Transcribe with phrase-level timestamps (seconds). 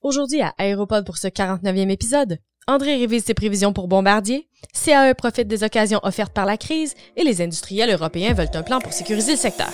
[0.00, 5.48] Aujourd'hui à Aéropod pour ce 49e épisode, André révise ses prévisions pour Bombardier, CAE profite
[5.48, 9.32] des occasions offertes par la crise et les industriels européens veulent un plan pour sécuriser
[9.32, 9.72] le secteur.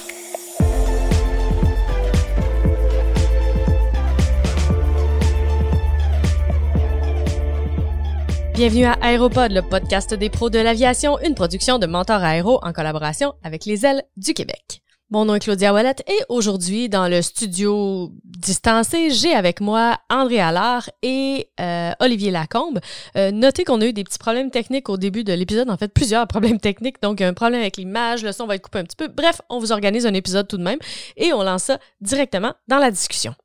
[8.55, 12.73] Bienvenue à Aéropod, le podcast des pros de l'aviation, une production de Mentor Aéro en
[12.73, 14.84] collaboration avec les ailes du Québec.
[15.15, 20.41] Mon nom est Claudia Wallet et aujourd'hui, dans le studio distancé, j'ai avec moi André
[20.41, 22.81] Allard et euh, Olivier Lacombe.
[23.15, 25.87] Euh, notez qu'on a eu des petits problèmes techniques au début de l'épisode, en fait
[25.87, 28.97] plusieurs problèmes techniques, donc un problème avec l'image, le son va être coupé un petit
[28.97, 29.07] peu.
[29.07, 30.81] Bref, on vous organise un épisode tout de même
[31.17, 33.37] et on lance ça directement dans la discussion.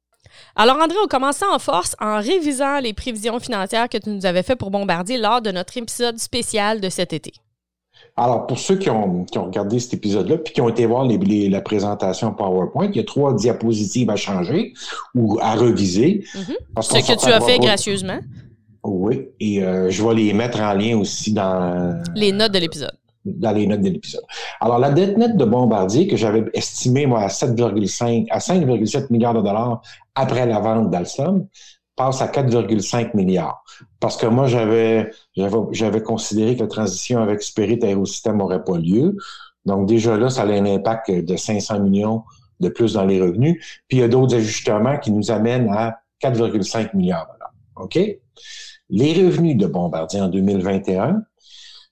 [0.55, 4.41] Alors André, on commence en force en révisant les prévisions financières que tu nous avais
[4.41, 7.31] fait pour Bombardier lors de notre épisode spécial de cet été.
[8.20, 12.34] Alors, pour ceux qui ont, regardé cet épisode-là, puis qui ont été voir la présentation
[12.34, 14.73] PowerPoint, il y a trois diapositives à changer
[15.16, 16.26] ou à reviser.
[16.36, 16.82] Mm-hmm.
[16.82, 18.20] Ce que tu as fait gracieusement.
[18.84, 22.02] Oui, et euh, je vais les mettre en lien aussi dans...
[22.14, 22.92] Les notes de l'épisode.
[23.23, 24.23] Dans les notes de l'épisode.
[24.59, 29.33] Alors, la dette nette de Bombardier, que j'avais estimée, moi, à 7,5, à 5,7 milliards
[29.33, 29.81] de dollars
[30.16, 31.48] après la vente d'Alstom,
[32.00, 33.61] passe à 4,5 milliards.
[34.00, 39.17] Parce que moi, j'avais, j'avais, considéré que la transition avec Spirit Aérosystème n'aurait pas lieu.
[39.66, 42.23] Donc, déjà là, ça a un impact de 500 millions
[42.61, 43.81] de plus dans les revenus.
[43.89, 47.27] Puis, il y a d'autres ajustements qui nous amènent à 4,5 milliards.
[47.75, 48.00] OK?
[48.89, 51.22] Les revenus de Bombardier en 2021,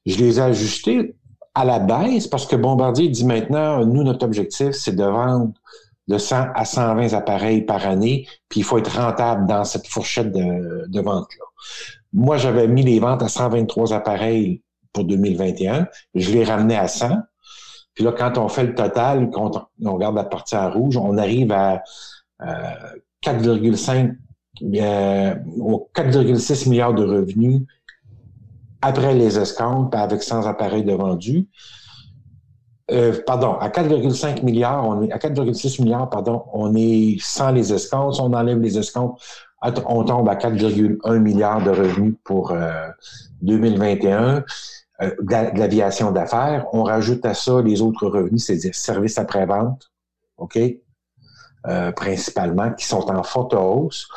[0.06, 1.16] je les ai ajustés
[1.54, 5.52] à la baisse parce que Bombardier dit maintenant, nous, notre objectif, c'est de vendre
[6.08, 10.32] de 100 à 120 appareils par année, puis il faut être rentable dans cette fourchette
[10.32, 11.46] de, vente-là.
[12.14, 14.62] Moi, j'avais mis les ventes à 123 appareils
[14.94, 15.88] pour 2021.
[16.16, 17.10] Je l'ai ramené à 100.
[17.94, 21.18] Puis là, quand on fait le total, quand on regarde la partie en rouge, on
[21.18, 21.84] arrive à
[22.42, 22.46] euh,
[23.24, 24.16] 4,5
[24.64, 25.36] euh,
[25.96, 27.62] 4,6 milliards de revenus
[28.82, 31.48] après les escomptes, avec 100 appareils de vendus.
[32.90, 37.74] Euh, pardon, à 4,5 milliards, on est à 4,6 milliards, pardon, on est sans les
[37.74, 38.20] escomptes.
[38.20, 39.22] On enlève les escomptes,
[39.62, 42.56] on tombe à 4,1 milliards de revenus pour
[43.42, 44.42] 2021 euh,
[45.02, 46.66] euh, de l'aviation d'affaires.
[46.72, 49.92] On rajoute à ça les autres revenus, c'est-à-dire services après-vente,
[50.38, 50.58] OK?
[51.98, 54.08] principalement, qui sont en forte hausse.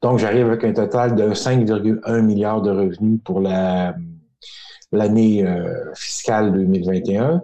[0.00, 3.94] Donc, j'arrive avec un total de 5,1 milliards de revenus pour la
[4.90, 5.44] l'année
[5.94, 7.42] fiscale 2021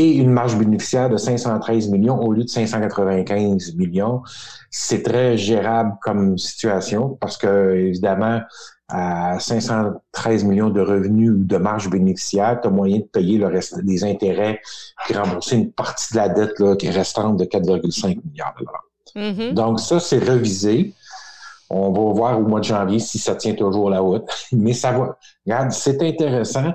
[0.00, 4.22] et une marge bénéficiaire de 513 millions au lieu de 595 millions.
[4.70, 8.40] C'est très gérable comme situation parce que, évidemment,
[8.88, 13.48] à 513 millions de revenus ou de marge bénéficiaire, tu as moyen de payer le
[13.48, 14.62] reste des intérêts
[15.10, 18.64] et rembourser une partie de la dette là, qui est restante de 4,5 milliards de
[18.64, 18.84] dollars.
[19.16, 19.52] Mm-hmm.
[19.52, 20.94] Donc, ça, c'est revisé.
[21.68, 24.24] On va voir au mois de janvier si ça tient toujours la route.
[24.52, 25.18] Mais ça va.
[25.44, 26.72] Regarde, c'est intéressant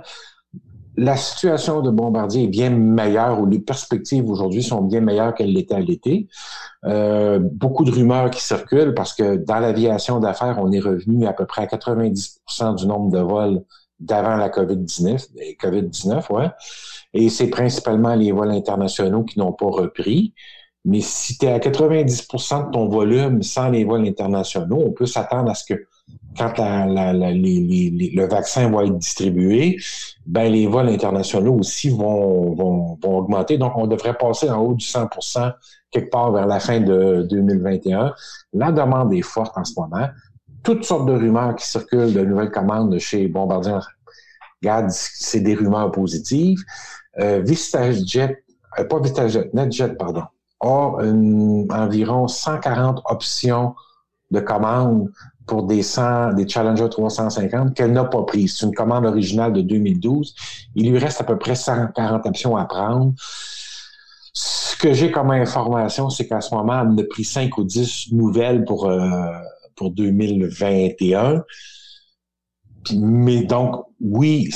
[0.98, 5.54] la situation de Bombardier est bien meilleure ou les perspectives aujourd'hui sont bien meilleures qu'elles
[5.54, 6.28] l'étaient à l'été.
[6.86, 11.34] Euh, beaucoup de rumeurs qui circulent parce que dans l'aviation d'affaires, on est revenu à
[11.34, 13.64] peu près à 90% du nombre de vols
[14.00, 16.50] d'avant la COVID-19, COVID-19, ouais.
[17.14, 20.34] Et c'est principalement les vols internationaux qui n'ont pas repris.
[20.84, 25.06] Mais si tu es à 90% de ton volume sans les vols internationaux, on peut
[25.06, 25.88] s'attendre à ce que
[26.38, 29.78] quand le vaccin va être distribué,
[30.26, 33.58] ben les vols internationaux aussi vont, vont, vont, augmenter.
[33.58, 35.54] Donc, on devrait passer en haut du 100%
[35.92, 38.14] quelque part vers la fin de 2021.
[38.54, 40.08] La demande est forte en ce moment.
[40.64, 43.78] Toutes sortes de rumeurs qui circulent de nouvelles commandes chez Bombardier.
[44.62, 46.60] Regarde, c'est des rumeurs positives.
[47.20, 48.44] Euh, VistaJet,
[48.80, 50.24] euh, pas VistaJet, NetJet, pardon,
[50.60, 53.76] a environ 140 options
[54.32, 55.10] de commandes
[55.46, 58.58] pour des 100, des Challenger 350 qu'elle n'a pas prises.
[58.58, 60.36] C'est une commande originale de 2012.
[60.76, 63.14] Il lui reste à peu près 140 options à prendre.
[64.34, 68.12] Ce que j'ai comme information, c'est qu'à ce moment, elle a pris 5 ou 10
[68.12, 69.32] nouvelles pour, euh,
[69.76, 71.44] pour 2021.
[72.94, 74.50] mais donc, oui,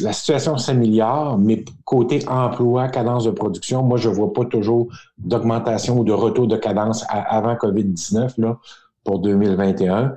[0.00, 4.88] la situation s'améliore, mais côté emploi, cadence de production, moi, je vois pas toujours
[5.18, 8.34] d'augmentation ou de retour de cadence avant COVID-19.
[8.38, 8.58] Là
[9.04, 10.14] pour 2021.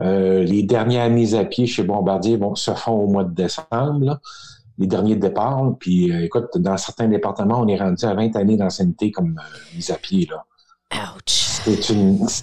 [0.00, 4.20] Euh, les dernières mises à pied chez Bombardier vont se font au mois de décembre,
[4.78, 5.74] les derniers départs.
[5.78, 9.76] Puis euh, écoute, dans certains départements, on est rendu à 20 années d'ancienneté comme euh,
[9.76, 10.28] mise à pied.
[10.30, 10.44] Là.
[11.14, 11.42] Ouch!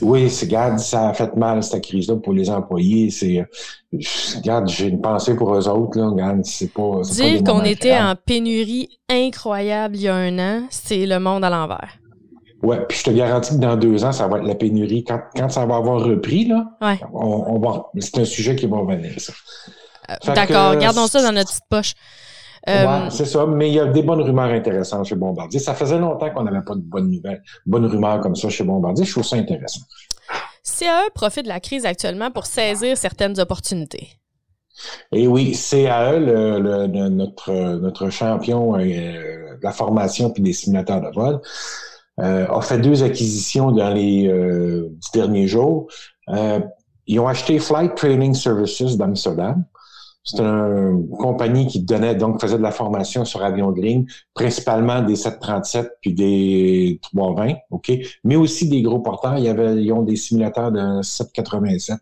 [0.01, 3.11] oui, c'est, regarde, ça a fait mal, cette crise-là, pour les employés.
[3.11, 3.45] C'est,
[4.37, 6.07] regarde, j'ai une pensée pour eux autres, là.
[6.07, 7.01] Regarde, c'est pas.
[7.01, 11.49] Dire qu'on était en pénurie incroyable il y a un an, c'est le monde à
[11.49, 11.99] l'envers.
[12.61, 15.03] Ouais, puis je te garantis que dans deux ans, ça va être la pénurie.
[15.03, 16.65] Quand, quand ça va avoir repris, là,
[17.13, 17.85] on, va.
[17.99, 19.33] C'est un sujet qui va revenir, ça.
[20.09, 21.93] Euh, d'accord, gardons ça dans notre petite poche.
[22.67, 25.59] Euh, c'est ça, mais il y a des bonnes rumeurs intéressantes chez Bombardier.
[25.59, 29.05] Ça faisait longtemps qu'on n'avait pas de bonnes nouvelles, bonnes rumeurs comme ça chez Bombardier.
[29.05, 29.81] Je trouve ça intéressant.
[30.63, 34.19] CAE profite de la crise actuellement pour saisir certaines opportunités.
[35.11, 41.09] Et oui, CAE, le, notre, notre champion euh, de la formation puis des simulateurs de
[41.13, 41.41] vol,
[42.19, 45.87] a fait deux acquisitions dans les euh, derniers jours.
[47.07, 49.63] ils ont acheté Flight Training Services d'Amsterdam.
[50.23, 54.05] C'est une compagnie qui donnait, donc faisait de la formation sur avion de ligne,
[54.35, 57.91] principalement des 737 puis des 320, OK?
[58.23, 59.37] Mais aussi des gros porteurs.
[59.37, 61.97] Il y avait, ils ont des simulateurs de 787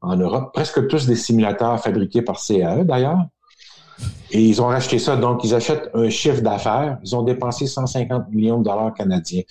[0.00, 3.24] en Europe, presque tous des simulateurs fabriqués par CAE d'ailleurs.
[4.30, 6.98] Et ils ont racheté ça, donc ils achètent un chiffre d'affaires.
[7.04, 9.42] Ils ont dépensé 150 millions de dollars canadiens.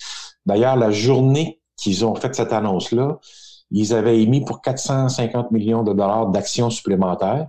[0.44, 3.18] D'ailleurs, la journée qu'ils ont fait cette annonce-là,
[3.70, 7.48] ils avaient émis pour 450 millions de dollars d'actions supplémentaires.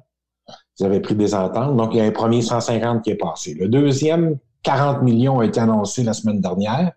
[0.79, 1.75] Ils avaient pris des ententes.
[1.75, 3.53] Donc, il y a un premier 150 qui est passé.
[3.53, 6.91] Le deuxième, 40 millions a été annoncé la semaine dernière.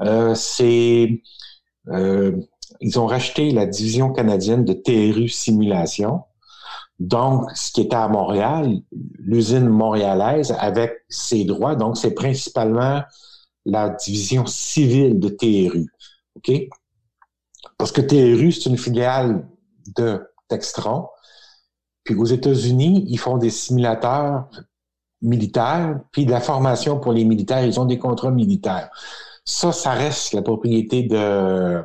[0.00, 1.22] Euh, c'est
[1.88, 2.32] euh,
[2.80, 6.22] ils ont racheté la division canadienne de TRU Simulation.
[6.98, 8.80] Donc, ce qui était à Montréal,
[9.18, 13.02] l'usine montréalaise avec ses droits, donc c'est principalement
[13.64, 15.92] la division civile de TRU.
[16.36, 16.52] OK?
[17.76, 19.46] Parce que TRU, c'est une filiale
[19.96, 21.08] de Textron.
[22.04, 24.48] Puis aux États-Unis, ils font des simulateurs
[25.20, 28.90] militaires, puis de la formation pour les militaires, ils ont des contrats militaires.
[29.44, 31.84] Ça, ça reste la propriété de,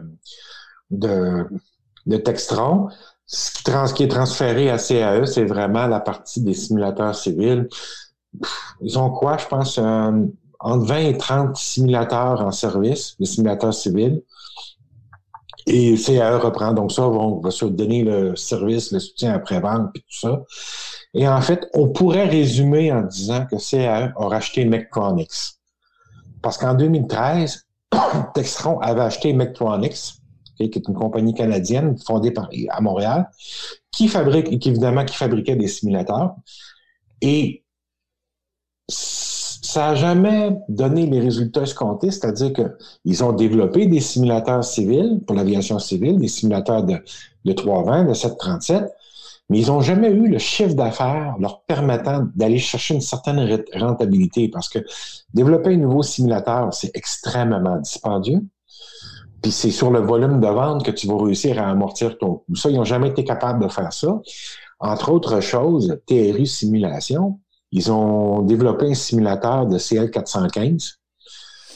[2.24, 2.90] Textron.
[3.26, 7.68] Ce qui, est transféré à CAE, c'est vraiment la partie des simulateurs civils.
[8.82, 14.22] Ils ont quoi, je pense, entre 20 et 30 simulateurs en service, des simulateurs civils.
[15.66, 20.00] Et CAE reprend donc ça, on va se donner le service, le soutien après-vente, et
[20.00, 20.42] tout ça.
[21.14, 25.58] Et en fait, on pourrait résumer en disant que CAE a racheté Mectronics.
[26.42, 27.66] Parce qu'en 2013,
[28.34, 29.34] Textron avait acheté
[30.56, 32.34] Qui est une compagnie canadienne fondée
[32.70, 33.30] à Montréal,
[33.92, 36.36] qui fabrique, qui, évidemment, qui fabriquait des simulateurs.
[37.22, 37.64] Et
[38.88, 45.36] ça n'a jamais donné les résultats escomptés, c'est-à-dire qu'ils ont développé des simulateurs civils pour
[45.36, 46.98] l'aviation civile, des simulateurs de,
[47.46, 48.84] de 320, de 737,
[49.50, 54.48] mais ils n'ont jamais eu le chiffre d'affaires leur permettant d'aller chercher une certaine rentabilité
[54.50, 54.80] parce que
[55.34, 58.42] développer un nouveau simulateur, c'est extrêmement dispendieux.
[59.44, 62.56] Puis c'est sur le volume de vente que tu vas réussir à amortir ton coût.
[62.56, 64.22] Ça, ils n'ont jamais été capables de faire ça.
[64.80, 67.40] Entre autres choses, TRU Simulation,
[67.72, 70.96] ils ont développé un simulateur de CL415,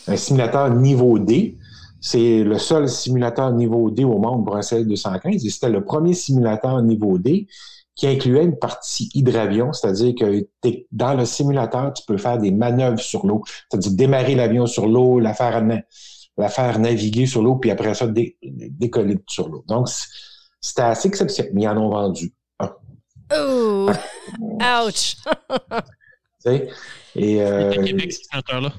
[0.08, 1.58] un simulateur niveau D.
[2.00, 6.14] C'est le seul simulateur niveau D au monde pour un CL215 et c'était le premier
[6.14, 7.48] simulateur niveau D
[7.96, 10.48] qui incluait une partie hydravion, c'est-à-dire que
[10.92, 15.20] dans le simulateur, tu peux faire des manœuvres sur l'eau, c'est-à-dire démarrer l'avion sur l'eau,
[15.20, 15.64] la faire
[16.38, 19.64] la faire naviguer sur l'eau, puis après ça, décoller sur l'eau.
[19.68, 19.90] Donc,
[20.62, 22.72] c'était assez exceptionnel, mais ils en ont vendu un.
[23.36, 23.90] Oh!
[24.86, 25.18] Ouch!
[25.18, 25.78] tu
[26.40, 26.70] sais?
[27.16, 27.42] Et.
[27.42, 28.74] Euh, Québec, ce là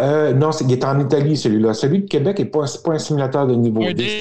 [0.00, 1.74] euh, non, il est en Italie, celui-là.
[1.74, 4.18] Celui de Québec n'est pas, pas un simulateur de niveau D.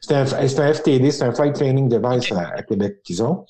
[0.00, 3.44] C'est un, un, FTD, c'est un Flight Training Device à, Québec qu'ils ont.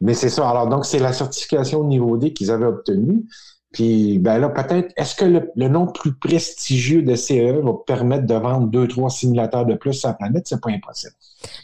[0.00, 0.48] Mais c'est ça.
[0.48, 3.24] Alors, donc, c'est la certification niveau D qu'ils avaient obtenue.
[3.72, 8.34] Puis ben là, peut-être, est-ce que le, nom plus prestigieux de CE va permettre de
[8.34, 10.46] vendre deux, trois simulateurs de plus sur la planète?
[10.46, 11.14] C'est pas impossible.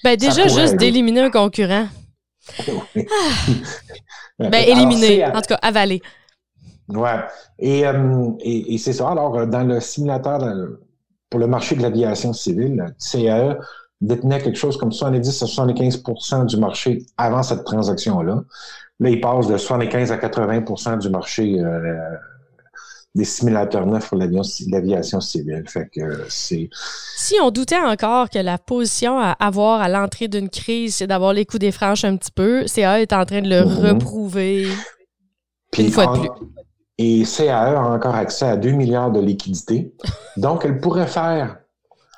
[0.04, 1.86] Ben déjà, juste d'éliminer un concurrent.
[2.58, 4.48] Ah.
[4.50, 6.02] ben, éliminer, en tout cas, avaler.
[6.88, 7.20] Ouais.
[7.58, 9.08] Et, euh, et, c'est ça.
[9.10, 10.40] Alors, dans le simulateur
[11.30, 13.56] pour le marché de l'aviation civile, CAE
[14.00, 18.42] détenait quelque chose comme 70 à 75% du marché avant cette transaction-là.
[19.02, 21.92] Là, il passe de 75 à 80% du marché euh,
[23.16, 25.64] des simulateurs neufs pour l'aviation civile.
[25.66, 26.70] Fait que c'est.
[27.16, 31.32] Si on doutait encore que la position à avoir à l'entrée d'une crise, c'est d'avoir
[31.32, 33.86] les coups des franches un petit peu, CAE est en train de le mhm.
[33.86, 34.68] reprouver
[35.76, 36.30] une fois de plus.
[36.98, 39.92] Et CAE a encore accès à 2 milliards de liquidités.
[40.36, 41.56] Donc, elle pourrait faire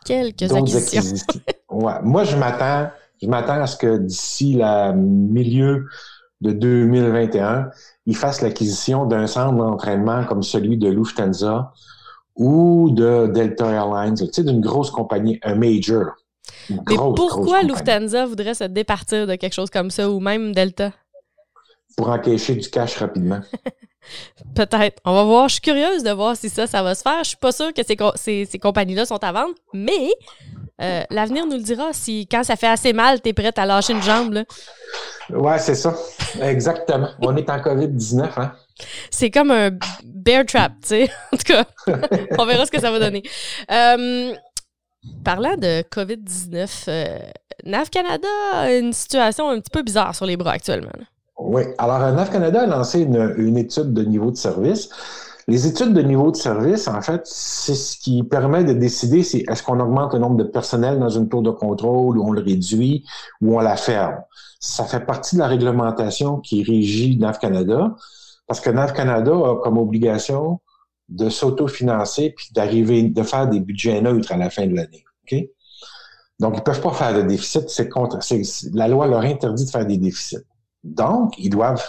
[0.05, 1.41] quelques acquisitions.
[1.71, 1.95] ouais.
[2.03, 2.91] Moi, je m'attends,
[3.23, 5.87] je m'attends à ce que d'ici le milieu
[6.45, 7.71] de 2021,
[8.07, 11.73] ils fassent l'acquisition d'un centre d'entraînement comme celui de Lufthansa
[12.37, 16.13] ou de Delta Airlines, tu sais, d'une grosse compagnie, un major.
[16.69, 20.93] Mais pourquoi Lufthansa voudrait se départir de quelque chose comme ça ou même Delta?
[21.97, 23.41] Pour encaisser du cash rapidement.
[24.55, 25.01] Peut-être.
[25.05, 25.49] On va voir.
[25.49, 27.19] Je suis curieuse de voir si ça, ça va se faire.
[27.21, 27.83] Je suis pas sûre que
[28.17, 30.11] ces, ces, compagnies-là sont à vendre, mais
[30.81, 31.93] euh, l'avenir nous le dira.
[31.93, 34.33] Si quand ça fait assez mal, tu es prête à lâcher une jambe.
[34.33, 34.45] Là.
[35.31, 35.95] Ouais, c'est ça.
[36.41, 37.09] Exactement.
[37.21, 38.53] On est en COVID-19, hein?
[39.11, 39.71] C'est comme un
[40.05, 41.11] bear trap, tu sais.
[41.33, 41.65] En tout cas,
[42.39, 43.23] on verra ce que ça va donner.
[43.71, 44.35] Euh,
[45.25, 47.19] parlant de COVID-19, euh,
[47.65, 50.91] NAV Canada a une situation un petit peu bizarre sur les bras actuellement.
[51.47, 51.63] Oui.
[51.77, 54.89] Alors, NAV Canada a lancé une, étude de niveau de service.
[55.47, 59.45] Les études de niveau de service, en fait, c'est ce qui permet de décider si
[59.47, 62.41] est-ce qu'on augmente le nombre de personnel dans une tour de contrôle ou on le
[62.41, 63.05] réduit
[63.43, 64.23] ou on la ferme.
[64.59, 67.95] Ça fait partie de la réglementation qui régit NAV Canada
[68.47, 70.61] parce que NAV Canada a comme obligation
[71.11, 75.05] de s'autofinancer puis d'arriver, de faire des budgets neutres à la fin de l'année.
[75.31, 75.39] OK?
[76.41, 77.69] Donc, ils peuvent pas faire de déficit.
[77.69, 78.19] C'est contre,
[78.73, 80.39] la loi leur interdit de faire des déficits.
[80.85, 81.85] Donc, ils doivent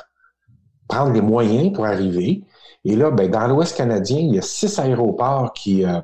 [0.88, 2.44] prendre des moyens pour arriver.
[2.84, 6.00] Et là, ben, dans l'Ouest canadien, il y a six aéroports qui, euh,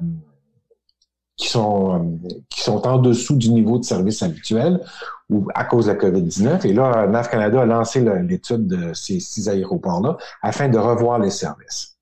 [1.38, 4.82] sont, euh, qui sont en dessous du niveau de service habituel
[5.30, 6.66] ou à cause de la COVID-19.
[6.66, 11.30] Et là, NAV Canada a lancé l'étude de ces six aéroports-là afin de revoir les
[11.30, 11.98] services.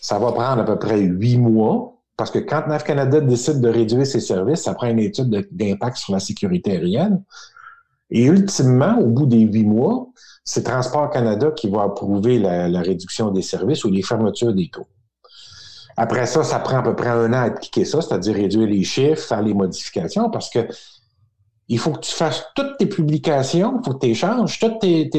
[0.00, 3.68] Ça va prendre à peu près huit mois parce que quand NAV Canada décide de
[3.68, 7.22] réduire ses services, ça prend une étude d'impact sur la sécurité aérienne.
[8.14, 10.06] Et ultimement, au bout des huit mois,
[10.44, 14.86] c'est Transport Canada qui va approuver la, réduction des services ou les fermetures des taux.
[15.96, 18.84] Après ça, ça prend à peu près un an à appliquer ça, c'est-à-dire réduire les
[18.84, 20.60] chiffres, faire les modifications, parce que
[21.66, 25.10] il faut que tu fasses toutes tes publications, il faut que tu échanges, tout tes,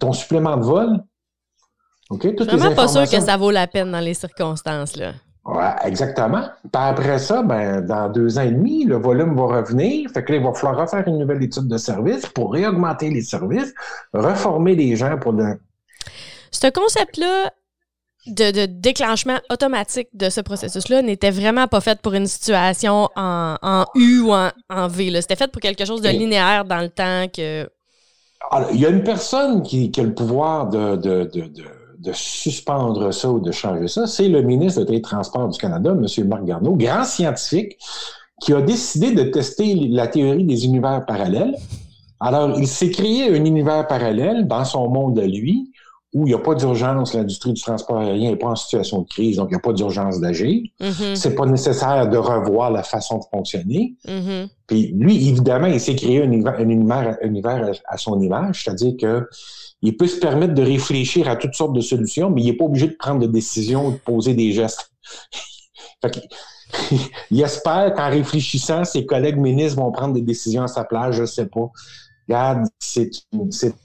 [0.00, 1.04] ton supplément de vol.
[2.10, 2.34] OK?
[2.34, 4.96] Toutes vraiment pas sûr que ça vaut la peine dans les circonstances.
[4.96, 5.12] Là.
[5.44, 6.42] Ouais, exactement.
[6.62, 10.08] Puis après ça, ben, dans deux ans et demi, le volume va revenir.
[10.10, 13.22] Fait que là, il va falloir refaire une nouvelle étude de service pour réaugmenter les
[13.22, 13.74] services,
[14.12, 15.60] reformer les gens pour le.
[16.52, 17.50] Ce concept-là
[18.28, 24.20] de, déclenchement automatique de ce processus-là n'était vraiment pas fait pour une situation en, U
[24.20, 25.20] ou en, V.
[25.20, 27.68] C'était fait pour quelque chose de linéaire dans le temps que.
[28.52, 31.28] Alors, il y a une personne qui, a le pouvoir de de
[32.12, 36.26] suspendre ça ou de changer ça, c'est le ministre des Transports du Canada, M.
[36.26, 37.78] Marc Garneau, grand scientifique,
[38.40, 41.54] qui a décidé de tester la théorie des univers parallèles.
[42.18, 45.70] Alors, il s'est créé un univers parallèle dans son monde de lui,
[46.14, 49.08] où il n'y a pas d'urgence, l'industrie du transport aérien n'est pas en situation de
[49.08, 50.62] crise, donc il n'y a pas d'urgence d'agir.
[50.80, 51.14] Mm-hmm.
[51.14, 53.94] C'est pas nécessaire de revoir la façon de fonctionner.
[54.06, 54.48] Mm-hmm.
[54.66, 56.68] Puis lui, évidemment, il s'est créé un univers, un
[57.28, 59.26] univers, à son image, c'est-à-dire que
[59.82, 62.64] il peut se permettre de réfléchir à toutes sortes de solutions, mais il n'est pas
[62.64, 64.90] obligé de prendre des décisions ou de poser des gestes.
[67.30, 71.22] il espère qu'en réfléchissant, ses collègues ministres vont prendre des décisions à sa place, je
[71.22, 71.70] ne sais pas.
[72.28, 73.10] Regarde, c'est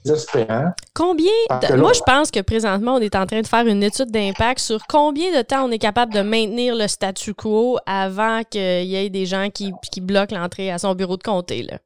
[0.04, 0.70] désespérant.
[0.94, 1.32] Combien
[1.76, 4.86] Moi, je pense que présentement, on est en train de faire une étude d'impact sur
[4.88, 9.10] combien de temps on est capable de maintenir le statu quo avant qu'il y ait
[9.10, 11.64] des gens qui, qui bloquent l'entrée à son bureau de comté.
[11.64, 11.78] Là.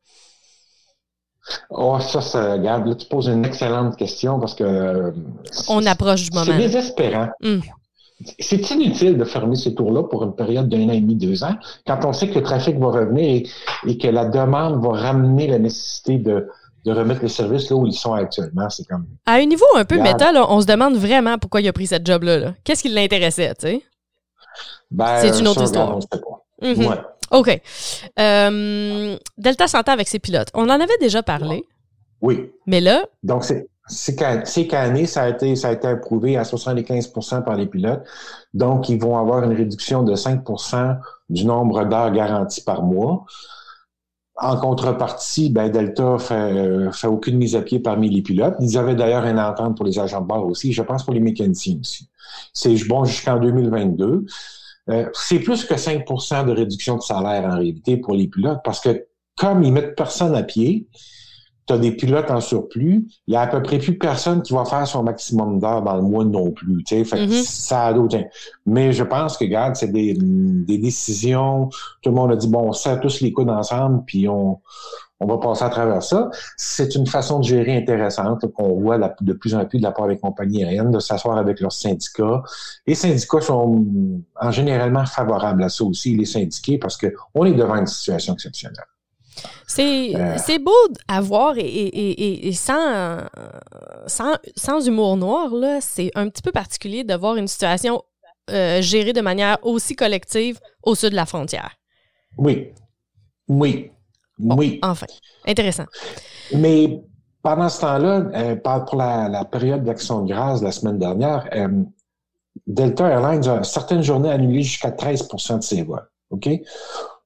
[1.71, 4.65] Oh, ça, ça, regarde, là, tu poses une excellente question parce que.
[4.65, 5.11] Euh,
[5.69, 6.47] On approche du moment.
[6.47, 7.29] C'est désespérant.
[7.41, 7.61] Hmm.
[8.39, 11.57] C'est inutile de fermer ces tours-là pour une période d'un an et demi, deux ans,
[11.85, 13.49] quand on sait que le trafic va revenir
[13.85, 16.47] et, que la demande va ramener la nécessité de,
[16.85, 18.71] de remettre les services là où ils sont actuellement.
[18.71, 19.07] C'est comme.
[19.27, 22.07] À un niveau un peu méta, on se demande vraiment pourquoi il a pris cette
[22.07, 22.55] job-là.
[22.63, 23.83] Qu'est-ce qui l'intéressait, tu sais?
[24.93, 25.99] Ben, c'est une autre histoire.
[26.63, 26.99] Ouais.
[27.33, 27.61] OK.
[28.19, 30.49] Euh, Delta Santé avec ses pilotes.
[30.55, 31.65] On en avait déjà parlé.
[32.21, 32.51] Oui.
[32.67, 33.05] Mais là.
[33.23, 33.69] Donc, c'est.
[33.89, 34.17] Ces
[34.73, 38.03] année, ça a été, ça a été approuvé à 75% par les pilotes.
[38.55, 43.27] Donc, ils vont avoir une réduction de 5% du nombre d'heures garanties par mois.
[44.37, 48.55] En contrepartie, ben, Delta fait, fait aucune mise à pied parmi les pilotes.
[48.61, 51.21] Ils avaient d'ailleurs une entente pour les agents de bord aussi, je pense pour les
[51.21, 52.09] mécaniciens aussi.
[52.55, 54.25] C'est bon jusqu'en 2022.
[54.91, 58.81] Euh, c'est plus que 5% de réduction de salaire en réalité pour les pilotes parce
[58.81, 60.89] que comme ils mettent personne à pied,
[61.67, 64.53] tu as des pilotes en surplus, il y a à peu près plus personne qui
[64.53, 66.83] va faire son maximum d'heures dans le mois non plus.
[66.87, 67.45] Fait mm-hmm.
[67.45, 68.19] ça a d'autres.
[68.67, 71.69] Mais je pense que, regarde, c'est des, des décisions.
[72.03, 74.59] Tout le monde a dit bon, on serre tous les coudes ensemble, puis on,
[75.23, 76.31] on va passer à travers ça.
[76.57, 80.09] C'est une façon de gérer intéressante qu'on voit de plus en plus de la part
[80.09, 82.43] des compagnies aériennes, de s'asseoir avec leurs syndicats.
[82.87, 83.85] Les syndicats sont
[84.41, 88.85] en généralement favorables à ça aussi, les syndiqués, parce qu'on est devant une situation exceptionnelle.
[89.67, 90.59] C'est euh.
[90.61, 90.73] beau
[91.09, 93.19] à voir et, sans,
[94.07, 95.51] sans, humour noir,
[95.81, 98.03] c'est un petit peu particulier de voir une situation
[98.51, 101.77] euh, gérée de manière aussi collective au sud de la frontière.
[102.37, 102.73] Oui.
[103.49, 103.93] Oui
[104.43, 104.79] oui.
[104.83, 105.07] Enfin,
[105.47, 105.85] intéressant.
[106.55, 107.03] Mais
[107.43, 111.69] pendant ce temps-là, euh, pour la, période d'action de grâce la semaine dernière, euh,
[112.67, 116.09] Delta Airlines a certaines journées annulé jusqu'à 13% de ses vols.
[116.31, 116.49] OK?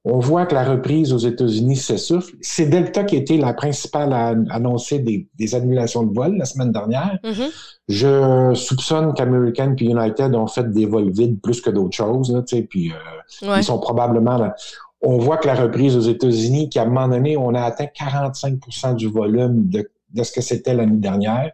[0.09, 2.33] On voit que la reprise aux États-Unis s'essouffle.
[2.39, 6.71] C'est Delta qui a été la principale à annoncer des, annulations de vols la semaine
[6.71, 7.19] dernière.
[7.23, 7.51] Mm-hmm.
[7.89, 12.31] Je soupçonne qu'American et United ont fait des vols vides plus que d'autres choses.
[12.31, 14.55] Là, puis euh, ils sont probablement là.
[15.01, 18.95] On voit que la reprise aux États-Unis, qu'à un moment donné, on a atteint 45%
[18.95, 21.51] du volume de, de ce que c'était l'année dernière.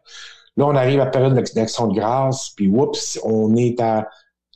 [0.55, 4.07] Là, on arrive à la période d'action de grâce, puis oups, on est à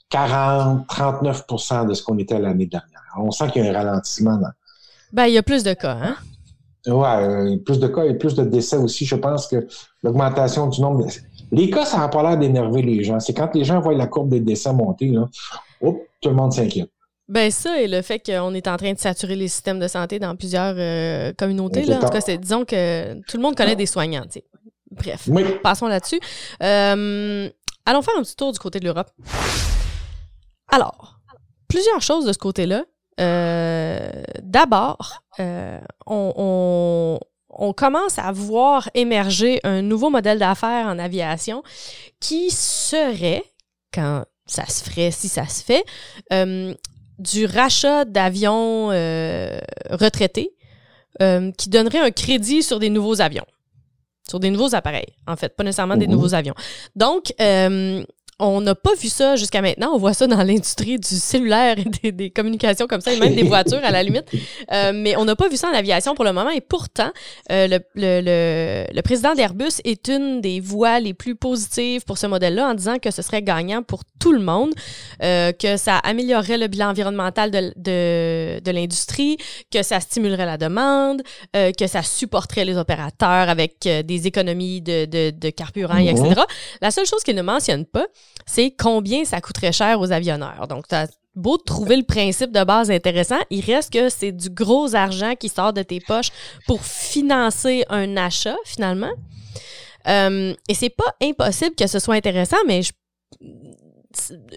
[0.09, 3.01] 40, 39% de ce qu'on était l'année dernière.
[3.17, 4.37] On sent qu'il y a un ralentissement.
[4.37, 4.51] Dans...
[5.11, 6.15] Ben, il y a plus de cas, hein?
[6.85, 9.05] Oui, euh, plus de cas et plus de décès aussi.
[9.05, 9.67] Je pense que
[10.03, 11.11] l'augmentation du nombre de...
[11.51, 13.19] Les cas, ça n'a pas l'air d'énerver les gens.
[13.19, 15.27] C'est quand les gens voient la courbe des décès monter, là,
[15.81, 16.89] tout le monde s'inquiète.
[17.29, 20.17] Ben ça et le fait qu'on est en train de saturer les systèmes de santé
[20.17, 21.83] dans plusieurs euh, communautés.
[21.83, 21.97] Là.
[21.97, 24.25] En tout cas, c'est, disons que tout le monde connaît des soignants.
[24.91, 25.29] Bref,
[25.61, 26.19] passons là-dessus.
[26.63, 27.49] Euh,
[27.85, 29.11] allons faire un petit tour du côté de l'Europe.
[30.71, 31.19] Alors,
[31.67, 32.85] plusieurs choses de ce côté-là.
[33.19, 37.19] Euh, d'abord, euh, on,
[37.75, 41.63] commence à voir émerger un nouveau modèle d'affaires en aviation
[42.19, 43.43] qui serait,
[43.93, 45.83] quand ça se ferait, si ça se fait,
[47.19, 48.87] du rachat d'avions
[49.89, 50.53] retraités
[51.19, 53.45] qui donnerait un crédit sur des nouveaux avions
[54.27, 56.53] sur des nouveaux appareils, en fait, pas nécessairement des nouveaux avions.
[56.95, 58.03] Donc, euh,
[58.39, 59.91] on n'a pas vu ça jusqu'à maintenant.
[59.93, 63.43] On voit ça dans l'industrie du cellulaire et des, communications comme ça, et même des
[63.43, 64.29] voitures à la limite.
[64.71, 66.51] Euh, mais on n'a pas vu ça en aviation pour le moment.
[66.51, 67.11] Et pourtant,
[67.51, 72.27] euh, le, le, le, président d'Airbus est une des voix les plus positives pour ce
[72.27, 74.71] modèle-là en disant que ce serait gagnant pour tout le monde,
[75.23, 79.37] euh, que ça améliorerait le bilan environnemental de, de, de l'industrie,
[79.71, 81.21] que ça stimulerait la demande,
[81.55, 86.29] euh, que ça supporterait les opérateurs avec euh, des économies de, de, de carburant, etc.
[86.29, 86.45] Mhm.
[86.81, 88.05] La seule chose qu'il ne mentionne pas,
[88.45, 90.67] c'est combien ça coûterait cher aux avionneurs.
[90.67, 94.49] Donc, tu as beau trouver le principe de base intéressant, il reste que c'est du
[94.49, 96.31] gros argent qui sort de tes poches
[96.65, 99.11] pour financer un achat, finalement.
[100.07, 102.91] Euh, et c'est pas impossible que ce soit intéressant, mais je,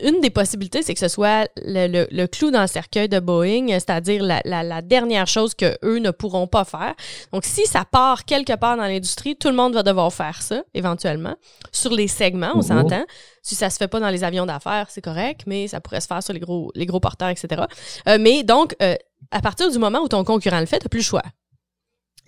[0.03, 4.23] une des possibilités, c'est que ce soit le, clou dans le cercueil de Boeing, c'est-à-dire
[4.23, 6.95] la, dernière chose que eux ne pourront pas faire.
[7.33, 10.63] Donc, si ça part quelque part dans l'industrie, tout le monde va devoir faire ça,
[10.75, 11.37] éventuellement.
[11.73, 12.63] Sur les segments, on mhm.
[12.63, 13.05] s'entend.
[13.43, 16.07] Si ça se fait pas dans les avions d'affaires, c'est correct, mais ça pourrait se
[16.07, 17.63] faire sur les gros, les gros porteurs, etc.
[18.09, 18.95] Euh, mais donc, euh,
[19.31, 21.23] à partir du moment où ton concurrent le fait, tu n'as plus le choix.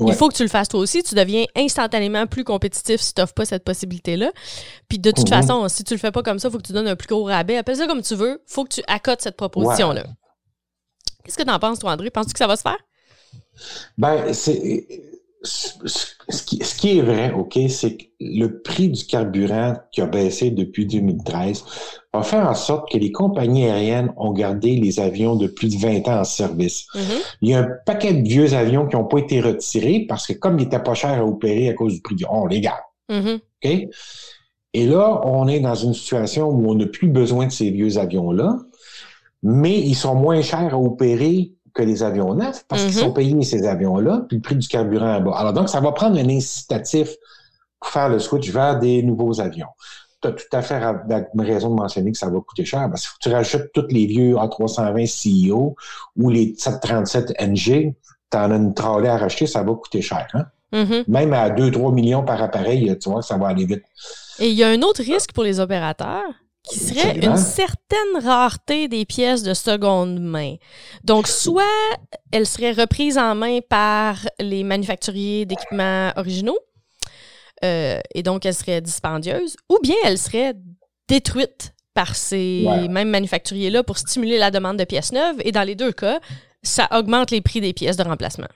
[0.00, 1.02] Il faut que tu le fasses toi aussi.
[1.02, 4.32] Tu deviens instantanément plus compétitif si tu n'offres pas cette possibilité-là.
[4.88, 5.42] Puis de toute mhm.
[5.42, 7.08] façon, si tu le fais pas comme ça, il faut que tu donnes un plus
[7.08, 7.56] gros rabais.
[7.56, 8.42] Appelle ça comme tu veux.
[8.46, 10.04] faut que tu accotes cette proposition-là.
[11.24, 12.10] Qu'est-ce que tu en penses, toi, André?
[12.10, 12.78] Penses-tu que ça va se faire?
[13.96, 15.11] Ben, c'est
[15.44, 20.86] ce qui, est vrai, OK, c'est que le prix du carburant qui a baissé depuis
[20.86, 21.64] 2013
[22.14, 25.80] va faire en sorte que les compagnies aériennes ont gardé les avions de plus de
[25.80, 26.86] 20 ans en service.
[26.94, 27.22] Mm-hmm.
[27.42, 30.32] Il y a un paquet de vieux avions qui n'ont pas été retirés parce que
[30.34, 32.24] comme ils n'étaient pas chers à opérer à cause du prix du...
[32.30, 32.82] On les garde.
[33.10, 33.34] Mm-hmm.
[33.64, 33.88] OK?
[34.74, 37.98] Et là, on est dans une situation où on n'a plus besoin de ces vieux
[37.98, 38.58] avions-là,
[39.42, 43.00] mais ils sont moins chers à opérer que les avions neufs parce qu'ils mhm.
[43.00, 45.34] sont payés ces avions-là, puis le prix du carburant est bas.
[45.36, 47.10] Alors donc, ça va prendre un incitatif
[47.80, 49.68] pour faire le switch vers des nouveaux avions.
[50.20, 50.80] Tu as tout à fait
[51.38, 54.34] raison de mentionner que ça va coûter cher parce que tu rajoutes tous les vieux
[54.34, 55.74] A320 CEO
[56.16, 57.94] ou les 737 NG,
[58.30, 60.28] tu en as une trolley à racheter, ça va coûter cher.
[60.34, 60.44] Hein?
[60.72, 61.04] Mhm.
[61.08, 63.82] Même à 2-3 millions par appareil, tu vois, ça va aller vite.
[64.38, 66.22] Et il y a un autre risque pour les opérateurs,
[66.62, 70.56] qui serait une certaine rareté des pièces de seconde main.
[71.02, 71.64] Donc, soit
[72.30, 76.58] elles seraient reprises en main par les manufacturiers d'équipements originaux,
[77.64, 80.54] euh, et donc elles seraient dispendieuses, ou bien elles seraient
[81.08, 85.74] détruites par ces mêmes manufacturiers-là pour stimuler la demande de pièces neuves, et dans les
[85.74, 86.20] deux cas,
[86.62, 88.48] ça augmente les prix des pièces de remplacement.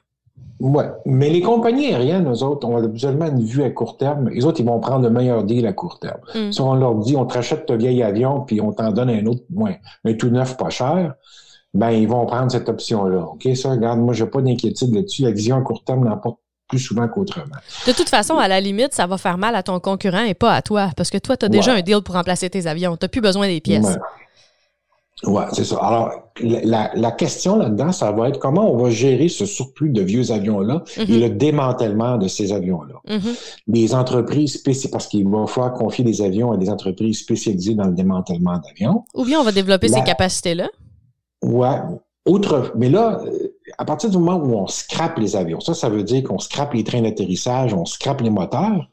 [0.59, 4.31] Oui, mais les compagnies aériennes, eux autres, ont habituellement une vue à court terme.
[4.31, 6.21] Les autres, ils vont prendre le meilleur deal à court terme.
[6.35, 6.53] Mm.
[6.53, 9.27] Si on leur dit, on te rachète ton vieil avion, puis on t'en donne un
[9.27, 11.15] autre, moins, un tout neuf pas cher,
[11.75, 13.27] ben ils vont prendre cette option-là.
[13.27, 15.23] OK, ça, regarde, moi, j'ai pas d'inquiétude là-dessus.
[15.23, 17.57] La vision à court terme n'emporte plus souvent qu'autrement.
[17.87, 20.55] De toute façon, à la limite, ça va faire mal à ton concurrent et pas
[20.55, 22.97] à toi, parce que toi, tu as déjà un deal pour remplacer tes avions.
[22.97, 23.99] Tu n'as plus besoin des pièces.
[25.25, 25.77] Oui, c'est ça.
[25.77, 30.03] Alors, la, la question là-dedans, ça va être comment on va gérer ce surplus de
[30.03, 31.21] vieux avions-là et mhm.
[31.21, 32.97] le démantèlement de ces avions-là.
[33.09, 33.35] Mhm.
[33.69, 37.87] Les entreprises spécialisées, parce qu'il va falloir confier des avions à des entreprises spécialisées dans
[37.87, 39.05] le démantèlement d'avions.
[39.15, 40.69] Ou bien on va développer ces capacités-là.
[41.43, 41.79] Ouais.
[42.27, 43.21] Autre, mais là,
[43.79, 46.75] à partir du moment où on scrape les avions, ça, ça veut dire qu'on scrape
[46.75, 48.91] les trains d'atterrissage, on scrape les moteurs,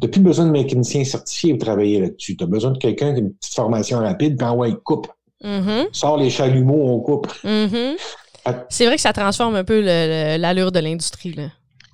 [0.00, 2.36] tu n'as plus besoin de mécaniciens certifiés pour travailler là-dessus.
[2.36, 5.08] Tu as besoin de quelqu'un qui a une petite formation rapide, puis ouais, il coupe.
[5.44, 5.88] Mm-hmm.
[5.92, 7.28] Sors les chalumeaux, on coupe.
[7.44, 7.96] Mm-hmm.
[8.68, 11.36] C'est vrai que ça transforme un peu l'allure de l'industrie.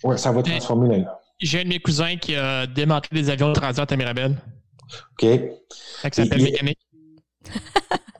[0.03, 1.17] Oui, ça va transformer l'allure.
[1.41, 4.37] J'ai un de mes cousins qui a démantelé des avions de transat à Mirabel.
[5.13, 5.29] OK.
[6.03, 6.79] Ça s'appelle mécanique.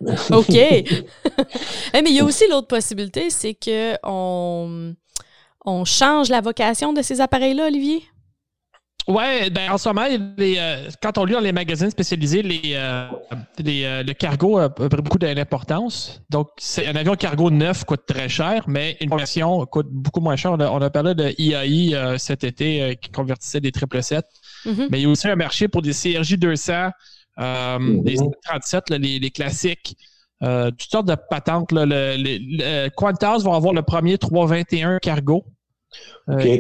[0.31, 0.49] OK.
[1.93, 4.95] Mais il y a aussi l'autre possibilité, c'est qu'on
[5.65, 8.03] on change la vocation de ces appareils-là, Olivier?
[9.07, 13.07] Ouais, ben en ce moment, euh, quand on lit dans les magazines spécialisés, les, euh,
[13.67, 16.23] euh, le cargo a, pris beaucoup d'importance.
[16.31, 20.53] Donc, un avion cargo neuf coûte très cher, mais une version coûte beaucoup moins cher.
[20.53, 24.27] On a, parlé de IAI cet été qui convertissait des 777.
[24.67, 24.89] Mm-hmm.
[24.91, 26.91] Mais il y a aussi un marché pour des CRJ 200,
[27.39, 28.03] mm-hmm.
[28.05, 29.97] des 37, les, les, classiques.
[30.41, 31.73] toutes sortes de patentes.
[31.73, 35.45] Là, le, Qantas vont avoir le premier 321 cargo.
[36.29, 36.59] Euh,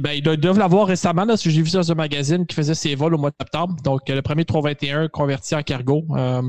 [0.00, 2.94] ben, ils doivent l'avoir récemment, là, j'ai vu ça dans un magazine qui faisait ses
[2.94, 3.76] vols au mois de septembre.
[3.84, 6.42] Donc, le premier 321 converti en cargo euh,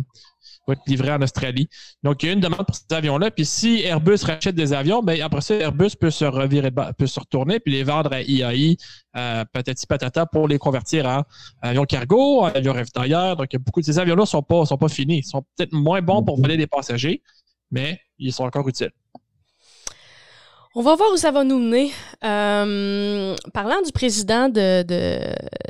[0.68, 1.70] va être livré en Australie.
[2.02, 3.32] Donc, il y a une demande pour ces avions-là.
[3.32, 7.20] Puis, si Airbus rachète des avions, ben, après ça, Airbus peut se revirer, peut se
[7.20, 8.78] retourner puis les vendre à IAI,
[9.18, 11.24] euh, patati patata, pour les convertir en
[11.62, 13.36] avions cargo, en avions ravitailleurs.
[13.36, 15.20] Donc, beaucoup de ces avions-là sont pas, sont pas finis.
[15.20, 17.22] Ils sont peut-être moins bons pour voler des passagers,
[17.70, 18.92] mais ils sont encore utiles.
[20.76, 21.92] On va voir où ça va nous mener.
[22.24, 24.84] Euh, parlant du président de,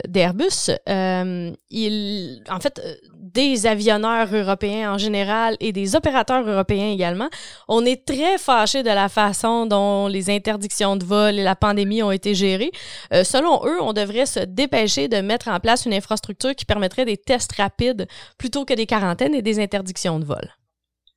[0.07, 6.89] d'Airbus, euh, il, en fait, euh, des avionneurs européens en général et des opérateurs européens
[6.89, 7.27] également,
[7.67, 12.01] on est très fâchés de la façon dont les interdictions de vol et la pandémie
[12.01, 12.71] ont été gérées.
[13.11, 17.17] selon eux, on devrait se dépêcher de mettre en place une infrastructure qui permettrait des
[17.17, 20.62] tests rapides plutôt que des quarantaines et des interdictions de vol.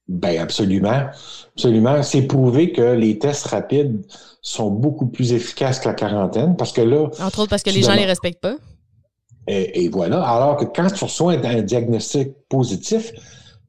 [0.09, 1.09] Ben absolument,
[1.57, 2.03] absolument.
[2.03, 4.05] C'est prouvé que les tests rapides
[4.41, 7.09] sont beaucoup plus efficaces que la quarantaine parce que là.
[7.21, 8.57] Entre autres parce que les gens les respectent pas.
[9.49, 10.23] Et, voilà.
[10.23, 13.13] Alors que quand tu reçois un, diagnostic positif,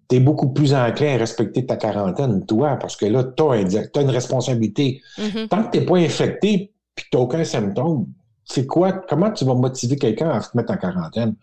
[0.10, 4.02] tu es beaucoup plus enclin à respecter ta quarantaine, toi, parce que là, tu as,
[4.02, 5.02] une responsabilité.
[5.18, 5.48] Mm-hmm.
[5.48, 8.08] Tant que tu n'es pas infecté puis que tu n'as aucun symptôme,
[8.44, 8.94] c'est quoi?
[9.08, 11.36] Comment tu vas motiver quelqu'un à se mettre en quarantaine?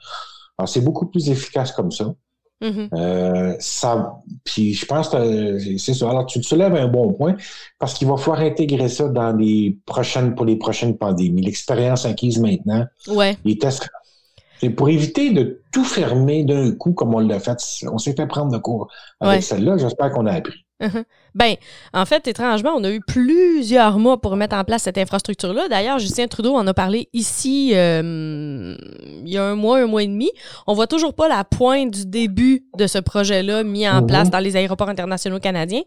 [0.59, 2.13] Alors, c'est beaucoup plus efficace comme ça.
[2.61, 2.89] Mm-hmm.
[2.95, 4.15] Euh, ça,
[4.45, 6.09] puis je pense que c'est ça.
[6.09, 7.37] Alors, tu te soulèves un bon point
[7.79, 11.43] parce qu'il va falloir intégrer ça dans les prochaines, pour les prochaines pandémies.
[11.43, 12.85] L'expérience acquise maintenant.
[13.09, 13.37] Ouais.
[13.45, 13.89] Les tests.
[14.61, 17.59] C'est pour éviter de tout fermer d'un coup comme on l'a fait.
[17.91, 18.89] On s'est fait prendre de cours
[19.21, 19.77] avec celle-là.
[19.77, 20.64] J'espère qu'on a appris.
[21.35, 21.57] Ben,
[21.93, 25.69] en fait, étrangement, on a eu plusieurs mois pour mettre en place cette infrastructure-là.
[25.69, 28.77] D'ailleurs, Justin Trudeau en a parlé ici euh,
[29.25, 30.31] il y a un mois, un mois et demi.
[30.67, 34.33] On voit toujours pas la pointe du début de ce projet-là mis en place mm-hmm.
[34.33, 35.83] dans les aéroports internationaux canadiens.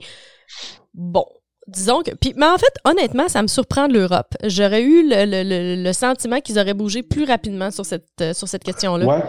[0.93, 1.25] Bon,
[1.67, 2.11] disons que.
[2.11, 4.35] Puis, mais en fait, honnêtement, ça me surprend de l'Europe.
[4.43, 9.05] J'aurais eu le, sentiment qu'ils auraient bougé plus rapidement sur cette, euh, sur cette question-là.
[9.05, 9.23] Ouais.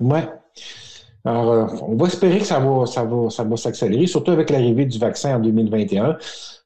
[0.00, 0.28] Ouais.
[1.24, 4.50] Alors, euh, on va espérer que ça va, ça va, ça va s'accélérer, surtout avec
[4.50, 6.16] l'arrivée du vaccin en 2021.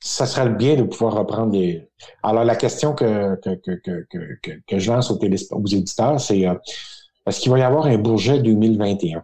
[0.00, 1.88] Ça sera bien de pouvoir reprendre les.
[2.22, 6.54] Alors, la question que, que, que, que, que je lance aux, aux éditeurs, c'est euh,
[7.26, 9.22] est-ce qu'il va y avoir un Bourget 2021?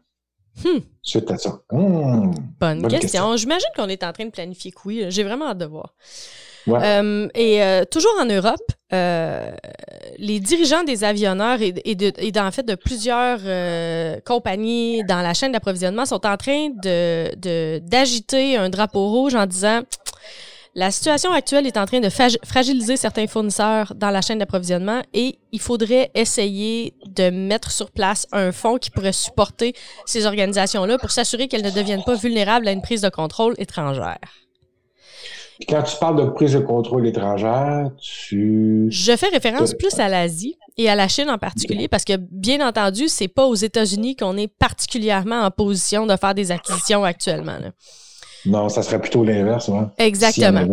[0.64, 0.78] Hmm.
[1.02, 1.62] Suite à ça.
[1.70, 2.32] Hmm.
[2.60, 3.36] bonne, question.
[3.36, 5.04] J'imagine qu'on est en train de planifier que oui.
[5.08, 5.94] J'ai vraiment hâte de voir.
[6.68, 8.60] Euh, et euh, toujours en Europe,
[8.92, 9.50] euh,
[10.18, 13.40] les dirigeants des avionneurs et, et, en fait de plusieurs
[14.24, 19.82] compagnies dans la chaîne d'approvisionnement sont en train de d'agiter un drapeau rouge en disant
[20.74, 25.38] la situation actuelle est en train de fragiliser certains fournisseurs dans la chaîne d'approvisionnement et
[25.52, 29.74] il faudrait essayer de mettre sur place un fonds qui pourrait supporter
[30.06, 34.41] ces organisations-là pour s'assurer qu'elles ne deviennent pas vulnérables à une prise de contrôle étrangère.
[35.68, 38.86] Quand tu parles de prise de contrôle étrangère, tu...
[38.90, 42.66] Je fais référence plus à l'Asie et à la Chine en particulier parce que, bien
[42.66, 47.58] entendu, c'est pas aux États-Unis qu'on est particulièrement en position de faire des acquisitions actuellement.
[48.44, 49.70] Non, ça serait plutôt l'inverse.
[49.98, 50.66] Exactement.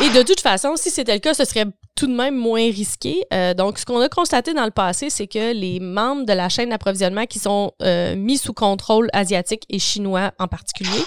[0.00, 3.24] et de toute façon, si c'était le cas, ce serait tout de même moins risqué.
[3.32, 6.48] Euh, donc, ce qu'on a constaté dans le passé, c'est que les membres de la
[6.48, 11.04] chaîne d'approvisionnement qui sont euh, mis sous contrôle asiatique et chinois en particulier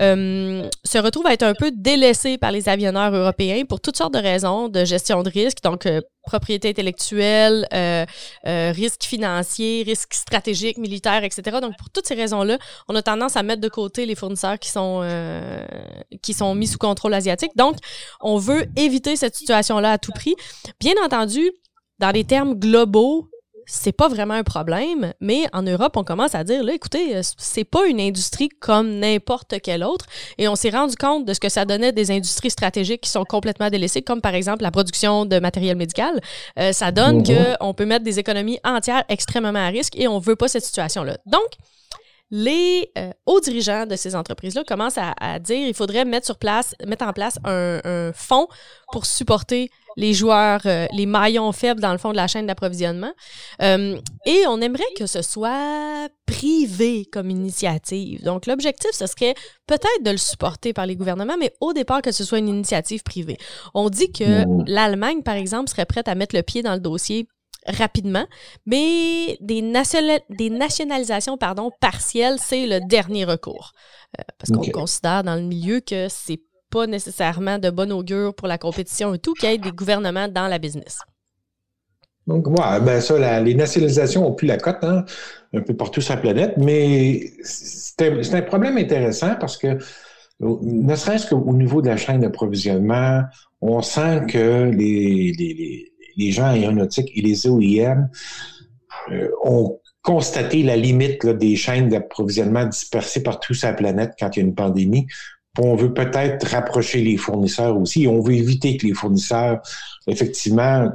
[0.00, 4.12] euh, se retrouve à être un peu délaissé par les avionneurs européens pour toutes sortes
[4.12, 8.04] de raisons de gestion de risque, donc euh, propriété intellectuelle, euh,
[8.44, 11.58] risques financiers, risques stratégiques, militaires, etc.
[11.62, 14.70] Donc pour toutes ces raisons-là, on a tendance à mettre de côté les fournisseurs qui
[14.70, 15.06] sont
[16.22, 17.52] qui sont mis sous contrôle asiatique.
[17.56, 17.76] Donc
[18.20, 20.34] on veut éviter cette situation-là à tout prix.
[20.80, 21.50] Bien entendu,
[21.98, 23.30] dans les termes globaux,
[23.66, 27.22] c'est pas vraiment un problème, mais en Europe, on commence à dire, là, écoutez, euh,
[27.36, 30.06] c'est pas une industrie comme n'importe quelle autre.
[30.38, 33.24] Et on s'est rendu compte de ce que ça donnait des industries stratégiques qui sont
[33.24, 36.20] complètement délaissées, comme par exemple la production de matériel médical.
[36.58, 37.58] Euh, ça donne mm-hmm.
[37.58, 41.18] qu'on peut mettre des économies entières extrêmement à risque et on veut pas cette situation-là.
[41.26, 41.48] Donc,
[42.30, 46.74] les euh, hauts dirigeants de ces entreprises-là commencent à, dire il faudrait mettre sur place,
[46.86, 48.48] mettre en place un, fonds
[48.92, 53.12] pour supporter les joueurs, euh, les maillons faibles dans le fond de la chaîne d'approvisionnement.
[53.62, 58.22] Euh, et on aimerait que ce soit privé comme initiative.
[58.22, 59.34] Donc l'objectif, ce serait
[59.66, 63.02] peut-être de le supporter par les gouvernements, mais au départ que ce soit une initiative
[63.02, 63.38] privée.
[63.74, 67.26] On dit que l'Allemagne, par exemple, serait prête à mettre le pied dans le dossier
[67.66, 68.26] rapidement,
[68.64, 69.60] mais des,
[70.30, 73.72] des nationalisations pardon, partielles, c'est le dernier recours.
[74.18, 76.40] Euh, parce qu'on considère dans le milieu que c'est
[76.84, 80.48] nécessairement de bon augure pour la compétition et tout qu'il y ait des gouvernements dans
[80.48, 80.98] la business.
[82.26, 85.04] Donc, moi, ben ça, les nationalisations ont plus la cote, hein,
[85.54, 89.78] un peu partout sur la planète, mais c'est un, problème intéressant parce que,
[90.40, 93.22] ne serait-ce qu'au niveau de la chaîne d'approvisionnement,
[93.62, 98.08] on sent que les, les les gens aéronautiques et les OIM
[99.12, 104.40] euh, ont constaté la limite des chaînes d'approvisionnement dispersées partout sur la planète quand il
[104.40, 105.06] y a une pandémie.
[105.58, 108.06] On veut peut-être rapprocher les fournisseurs aussi.
[108.06, 109.60] On veut éviter que les fournisseurs,
[110.06, 110.90] effectivement,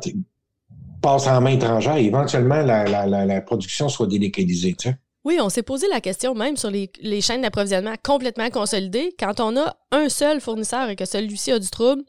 [1.02, 4.76] passent en main étrangère et éventuellement la, production soit délocalisée.
[5.24, 9.15] Oui, on s'est posé la question même sur les, les chaînes d'approvisionnement complètement consolidées.
[9.19, 12.04] Quand on a un seul fournisseur et que celui-ci a du trouble,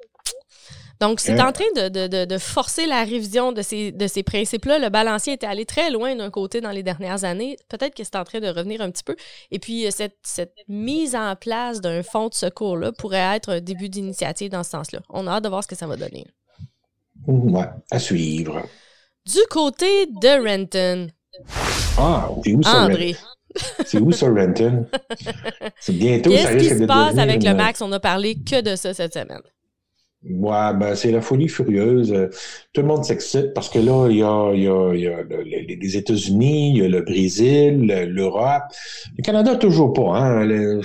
[1.03, 4.79] donc, c'est en train de, forcer la révision de ces, de ces principes-là.
[4.79, 7.57] Le balancier était allé très loin d'un côté dans les dernières années.
[7.69, 9.17] Peut-être que c'est en train de revenir un petit peu.
[9.51, 13.61] Et puis, euh, cette, cette mise en place d'un fonds de secours-là pourrait être un
[13.61, 15.01] début d'initiative dans ce sens-là.
[15.09, 16.25] On a hâte de voir ce que ça va donner.
[17.27, 18.63] Ouais, à suivre.
[19.27, 21.09] Du côté de Renton.
[21.99, 22.85] Ah, c'est où ça?
[22.85, 23.17] André.
[23.85, 24.87] C'est où ça, Renton?
[25.81, 27.83] C'est bientôt, Qu'est-ce qui se passe avec le Max?
[27.83, 29.43] On a parlé que de ça cette semaine.
[30.25, 32.15] Ouais, ben c'est la folie furieuse.
[32.73, 35.09] Tout le monde s'excite parce que là, il y a, il y a, il y
[35.09, 38.63] a les États-Unis, il y a le Brésil, l'Europe.
[39.17, 40.19] Le Canada, toujours pas.
[40.19, 40.81] Hein?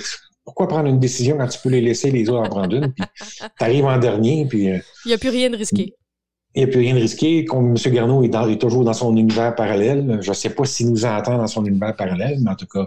[0.48, 2.90] pourquoi prendre une décision quand tu peux les laisser les autres en prendre une?
[2.94, 3.04] Puis
[3.58, 4.70] t'arrives en dernier, puis...
[4.70, 5.92] Euh, il n'y a plus rien de risqué.
[6.54, 7.44] Il n'y a plus rien de risqué.
[7.44, 7.92] Comme M.
[7.92, 10.18] Garneau est, est, toujours dans son univers parallèle.
[10.22, 12.86] Je ne sais pas s'il nous entend dans son univers parallèle, mais en tout cas,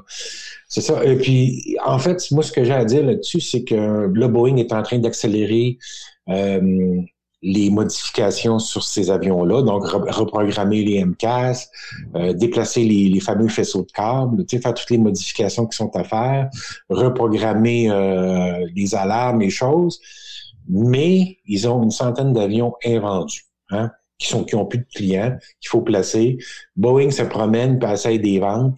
[0.67, 1.05] c'est ça.
[1.05, 4.57] Et puis, en fait, moi, ce que j'ai à dire là-dessus, c'est que le Boeing
[4.57, 5.77] est en train d'accélérer
[6.29, 7.01] euh,
[7.43, 11.69] les modifications sur ces avions-là, donc reprogrammer les MCAS,
[12.15, 16.49] euh, déplacer les, fameux faisceaux de câbles, faire toutes les modifications qui sont à faire,
[16.89, 19.99] reprogrammer euh, les alarmes, les choses.
[20.69, 25.36] Mais ils ont une centaine d'avions invendus, hein, qui sont qui ont plus de clients,
[25.60, 26.38] qu'il faut placer.
[26.75, 28.77] Boeing se promène, puis essaye des ventes.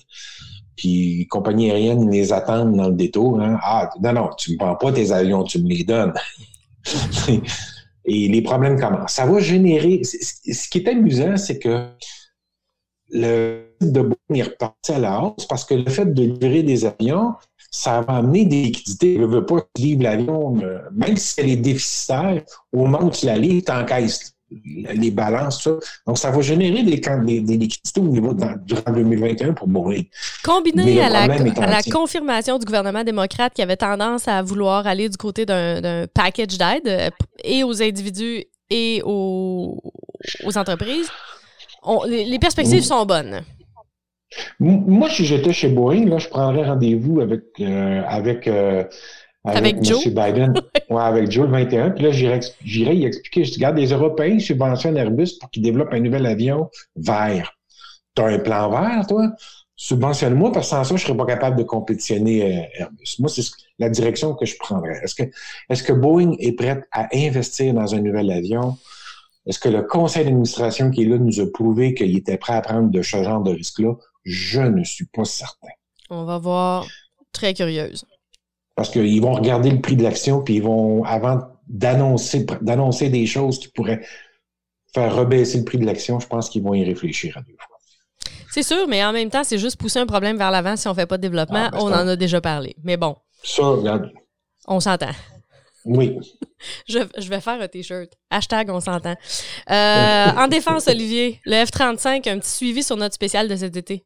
[0.77, 3.39] Puis compagnie aérienne les attendent dans le détour.
[3.41, 3.59] Hein.
[3.61, 6.13] Ah, non, non, tu me prends pas tes avions, tu me les donnes.
[8.05, 9.13] Et les problèmes commencent.
[9.13, 10.01] Ça va générer.
[10.03, 11.87] Ce qui est amusant, c'est que
[13.09, 16.85] le de Boeing est reparti à la hausse parce que le fait de livrer des
[16.85, 17.33] avions,
[17.71, 19.15] ça va amener des liquidités.
[19.15, 22.79] Je ne veux pas que tu livres l'avion, euh, même si elle est déficitaire, au
[22.79, 24.32] moment où tu la livres, tu encaisses
[24.63, 25.71] les balances, ça.
[26.05, 26.97] Donc, ça va générer des,
[27.41, 30.03] des, liquidités au niveau de, durant 2021 pour mourir.
[30.43, 35.45] Combiné à la, confirmation du gouvernement démocrate qui avait tendance à vouloir aller du côté
[35.45, 37.09] d'un package d'aide euh,
[37.43, 39.77] et aux individus et aux,
[40.55, 41.09] entreprises,
[42.07, 43.41] les, perspectives sont bonnes.
[44.59, 48.83] Moi, si j'étais chez Boeing, là, je prendrais rendez-vous avec, euh, avec euh,
[49.45, 50.13] avec, M.
[50.13, 50.53] Biden.
[50.89, 51.91] ouais, avec Joe le 21.
[51.91, 53.43] Puis là, j'irais y expliquer.
[53.43, 57.57] Je dis, regarde, les Européens subventionnent Airbus pour qu'ils développent un nouvel avion vert.
[58.15, 59.31] Tu as un plan vert, toi?
[59.75, 63.15] Subventionne-moi, parce que sans ça, je serais pas capable de compétitionner euh, Airbus.
[63.19, 63.43] Moi, c'est
[63.79, 65.01] la direction que je prendrais.
[65.03, 65.23] Est-ce que,
[65.69, 68.77] est-ce que Boeing est prête à investir dans un nouvel avion?
[69.45, 72.61] Est-ce que le conseil d'administration qui est là nous a prouvé qu'il était prêt à
[72.61, 73.95] prendre de ce genre de risque-là?
[74.23, 75.73] Je ne suis pas certain.
[76.09, 76.87] On va voir.
[77.33, 78.05] Très curieuse.
[78.75, 83.25] Parce qu'ils vont regarder le prix de l'action, puis ils vont, avant d'annoncer, d'annoncer des
[83.25, 84.01] choses qui pourraient
[84.93, 87.73] faire rebaisser le prix de l'action, je pense qu'ils vont y réfléchir à deux fois.
[88.53, 90.91] C'est sûr, mais en même temps, c'est juste pousser un problème vers l'avant si on
[90.91, 91.69] ne fait pas de développement.
[91.69, 92.75] Ah, ben, on en a déjà parlé.
[92.83, 93.15] Mais bon.
[93.43, 94.11] Ça, regarde.
[94.67, 95.09] On s'entend.
[95.85, 96.19] Oui.
[96.87, 98.11] je, vais faire un T-shirt.
[98.29, 99.15] Hashtag on s'entend.
[99.71, 104.05] Euh, en défense, Olivier, le F-35, un petit suivi sur notre spécial de cet été.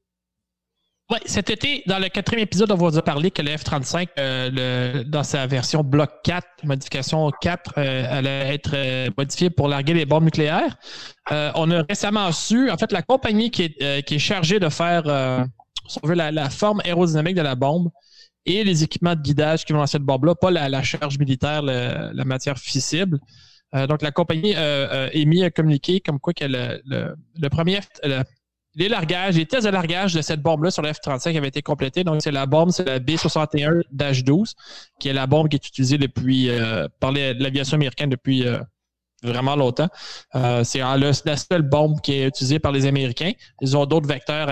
[1.10, 5.06] Oui, cet été, dans le quatrième épisode, on vous a parlé que le F-35, euh,
[5.06, 10.06] dans sa version Bloc 4, modification 4, euh, allait être euh, modifiée pour larguer les
[10.06, 10.76] bombes nucléaires.
[11.32, 15.04] on a récemment su, en fait, la compagnie qui est, qui est chargée de faire,
[15.88, 17.90] si on veut, la, forme aérodynamique de la bombe
[18.46, 22.26] et les équipements de guidage qui vont dans cette bombe-là, pas la, charge militaire, la
[22.26, 23.18] matière fissible.
[23.74, 27.80] donc, la compagnie a émis un communiqué comme quoi que le, le premier,
[28.78, 32.04] les largages, les tests de largage de cette bombe-là sur le F-35 avaient été complétés.
[32.04, 34.54] Donc, c'est la bombe, c'est la B-61-12,
[35.00, 38.60] qui est la bombe qui est utilisée depuis euh, par l'aviation américaine depuis euh,
[39.24, 39.90] vraiment longtemps.
[40.36, 43.32] Euh, c'est la seule bombe qui est utilisée par les Américains.
[43.62, 44.48] Ils ont d'autres vecteurs,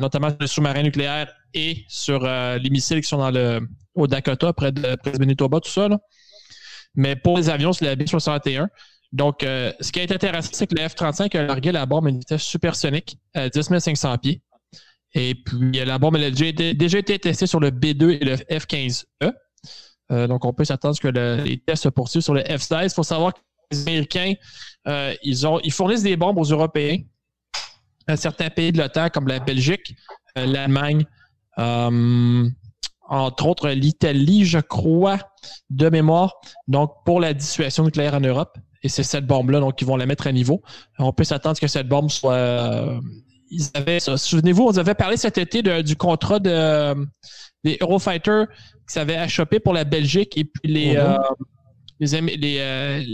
[0.00, 3.60] notamment sur le sous-marin nucléaire et sur les missiles qui sont dans le
[3.94, 5.88] au Dakota, près de, près de Manitoba, tout ça.
[6.94, 8.68] Mais pour les avions, c'est la B-61.
[9.12, 12.10] Donc, euh, ce qui est intéressant, c'est que le F-35 a largué la bombe à
[12.10, 14.42] une vitesse supersonique à 10 500 pieds.
[15.14, 19.04] Et puis, la bombe elle a déjà été, testée sur le B2 et le F-15E.
[20.10, 22.84] Euh, donc, on peut s'attendre que les tests se poursuivent sur le F-16.
[22.84, 24.32] Il faut savoir que les Américains,
[24.88, 26.98] euh, ils fournissent des bombes aux Européens,
[28.06, 29.94] à certains pays de l'OTAN comme la Belgique,
[30.34, 31.04] l'Allemagne,
[31.56, 35.18] entre autres l'Italie, je crois,
[35.68, 36.40] de mémoire.
[36.66, 40.06] Donc, pour la dissuasion nucléaire en Europe et c'est cette bombe-là, donc ils vont la
[40.06, 40.62] mettre à niveau.
[40.98, 42.34] On peut s'attendre que cette bombe soit.
[42.34, 43.00] Euh,
[43.50, 46.94] ils avaient, souvenez-vous, on avait parlé cet été du contrat de,
[47.64, 48.44] des Eurofighter
[48.88, 51.18] qui s'avaient achoppé pour la Belgique et puis les, mm-hmm.
[52.00, 53.04] euh,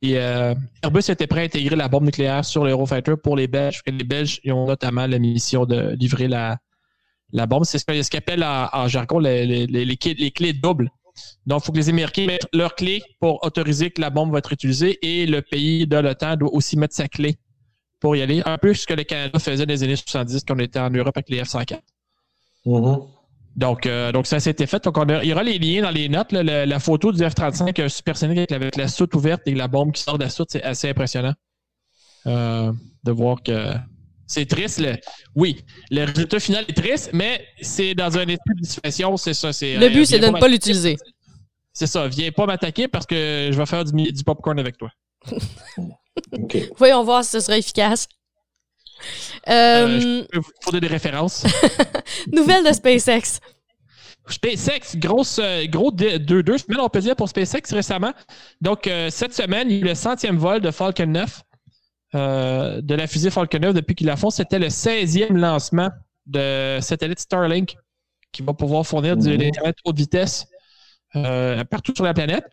[0.00, 3.82] les, euh, Airbus était prêt à intégrer la bombe nucléaire sur l'Eurofighter pour les Belges.
[3.84, 6.58] les Belges ont notamment la mission de livrer la,
[7.32, 7.64] la bombe.
[7.64, 10.90] C'est ce qu'ils appellent en, jargon les, les, les, clés doubles.
[11.46, 14.38] Donc, il faut que les Américains mettent leur clé pour autoriser que la bombe va
[14.38, 17.38] être utilisée et le pays de l'OTAN doit aussi mettre sa clé
[18.00, 18.42] pour y aller.
[18.44, 20.90] Un peu ce que le Canada faisait dans les années 70 quand on était en
[20.90, 21.78] Europe avec les F-104.
[22.66, 23.08] Mm-hmm.
[23.56, 24.82] Donc, euh, donc ça s'était fait.
[24.84, 26.32] Donc, il y aura les liens dans les notes.
[26.32, 30.24] la, photo du F-35 supersonique avec la soute ouverte et la bombe qui sort de
[30.24, 31.34] la soute, c'est assez impressionnant
[32.26, 32.72] euh,
[33.04, 33.74] de voir que
[34.30, 34.80] c'est triste.
[35.34, 39.48] Oui, le résultat final est triste, mais c'est dans un esprit de situation, c'est ça.
[39.48, 40.96] Le but, c'est de ne pas l'utiliser.
[41.72, 42.06] C'est ça.
[42.06, 44.90] Viens pas m'attaquer parce que je vais faire du, du popcorn avec toi.
[46.76, 48.06] Voyons voir si ce sera efficace.
[49.48, 51.44] Euh, euh, je peux vous fournir des références.
[52.32, 53.40] Nouvelle de SpaceX.
[54.28, 58.12] SpaceX, grosse, euh, gros deux, deux semaines, on peut dire, pour SpaceX récemment.
[58.60, 61.42] Donc, cette semaine, il y a eu le centième vol de Falcon 9.
[62.14, 64.30] Euh, de la fusée Falcon 9 depuis qu'ils la font.
[64.30, 65.90] C'était le 16e lancement
[66.26, 67.76] de satellite Starlink
[68.32, 69.40] qui va pouvoir fournir de mhm.
[69.40, 70.46] l'Internet haute vitesse
[71.16, 72.44] euh, partout sur la planète.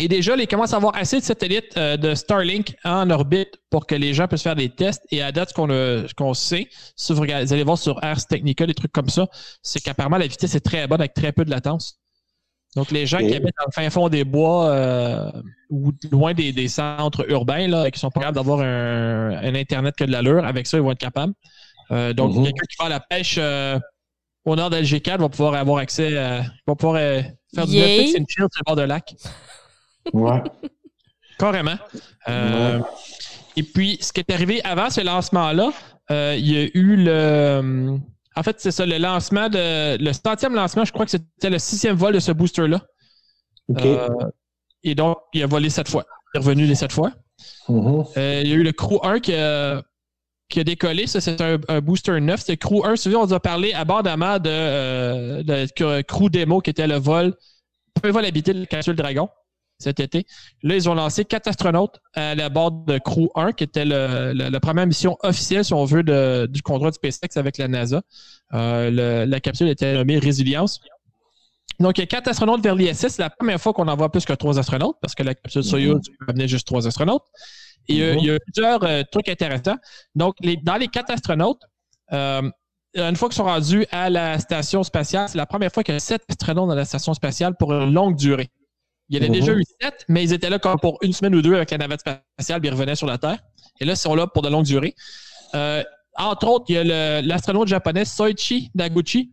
[0.00, 3.84] Et déjà, ils commencent à avoir assez de satellites euh, de Starlink en orbite pour
[3.84, 5.02] que les gens puissent faire des tests.
[5.10, 8.92] Et à date, ce qu'on sait, si vous, allez voir sur Ars Technica, des trucs
[8.92, 9.26] comme ça,
[9.62, 11.98] c'est qu'apparemment la vitesse est très bonne avec très peu de latence.
[12.76, 15.30] Donc, les gens qui habitent dans le fin fond des bois euh,
[15.70, 20.12] ou loin des, centres urbains, là, qui sont pas capables d'avoir un, Internet que de
[20.12, 21.32] l'allure, avec ça, ils vont être capables.
[21.90, 22.44] Euh, donc, mhm.
[22.44, 23.78] quelqu'un qui va à la pêche euh,
[24.44, 26.42] au nord d'LG4 va pouvoir avoir accès à.
[26.66, 27.00] va pouvoir
[27.54, 29.14] faire du Netflix and chill sur le bord de lac.
[30.12, 30.42] Ouais.
[31.38, 31.76] Carrément.
[33.56, 35.72] Et puis, ce qui est arrivé avant ce lancement-là,
[36.10, 37.98] il y a eu le
[38.38, 40.00] en fait, c'est ça, le lancement de.
[40.00, 42.80] Le centième lancement, je crois que c'était le sixième vol de ce booster-là.
[43.84, 44.08] Euh,
[44.84, 46.04] et donc, il a volé sept fois.
[46.32, 47.10] Il est revenu les sept fois.
[47.68, 48.06] Mm-hmm.
[48.16, 49.82] Euh, il y a eu le Crew 1 qui a,
[50.48, 51.08] qui a décollé.
[51.08, 52.42] Ça, c'est un, booster neuf.
[52.46, 52.94] C'est Crew 1.
[52.94, 57.34] Souvent, on nous a parlé abondamment de, euh, de, Crew Demo qui était le vol.
[57.94, 59.28] Premier vol habité de capsule Dragon
[59.78, 60.26] cet été.
[60.62, 64.60] Là, ils ont lancé quatre astronautes à la bord de Crew 1, qui était la
[64.60, 66.02] première mission officielle, si on veut,
[66.48, 68.02] du contrat de SpaceX avec la NASA.
[68.54, 70.80] Euh, la capsule était nommée Résilience.
[71.80, 73.08] Donc, il y a quatre astronautes vers l'ISS.
[73.08, 76.00] C'est la première fois qu'on envoie plus que trois astronautes, parce que la capsule Soyuz
[76.26, 77.24] amenait juste trois astronautes.
[77.86, 79.76] Et euh, il y a plusieurs euh, trucs intéressants.
[80.14, 81.62] Donc, dans les quatre astronautes,
[82.10, 85.96] une fois qu'ils sont rendus à la station spatiale, c'est la première fois qu'il y
[85.96, 88.50] a sept astronautes dans la station spatiale pour une longue durée.
[89.08, 89.60] Il y en a déjà mhm.
[89.60, 92.00] eu sept, mais ils étaient là comme pour une semaine ou deux avec la navette
[92.00, 93.38] spatiale, puis ils revenaient sur la Terre.
[93.80, 94.94] Et là, ils sont là pour de longues durées.
[95.54, 95.82] Euh,
[96.16, 99.32] entre autres, il y a l'astronaute japonais Soichi Daguchi.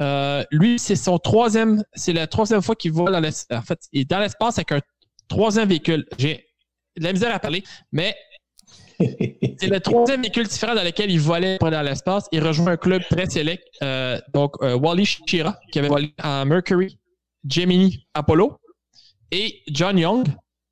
[0.00, 3.58] Euh, lui, c'est son troisième, c'est la troisième fois qu'il vole dans l'espace.
[3.58, 4.80] En fait, il est dans l'espace avec un
[5.26, 6.06] troisième véhicule.
[6.18, 6.46] J'ai
[6.96, 8.14] de la misère à parler, mais
[9.00, 12.26] c'est le troisième véhicule différent dans lequel il volait dans l'espace.
[12.30, 16.98] Il rejoint un club très sélect, euh, donc Wally Shira, qui avait volé en Mercury,
[17.44, 18.60] Gemini, Apollo
[19.30, 20.26] et John Young,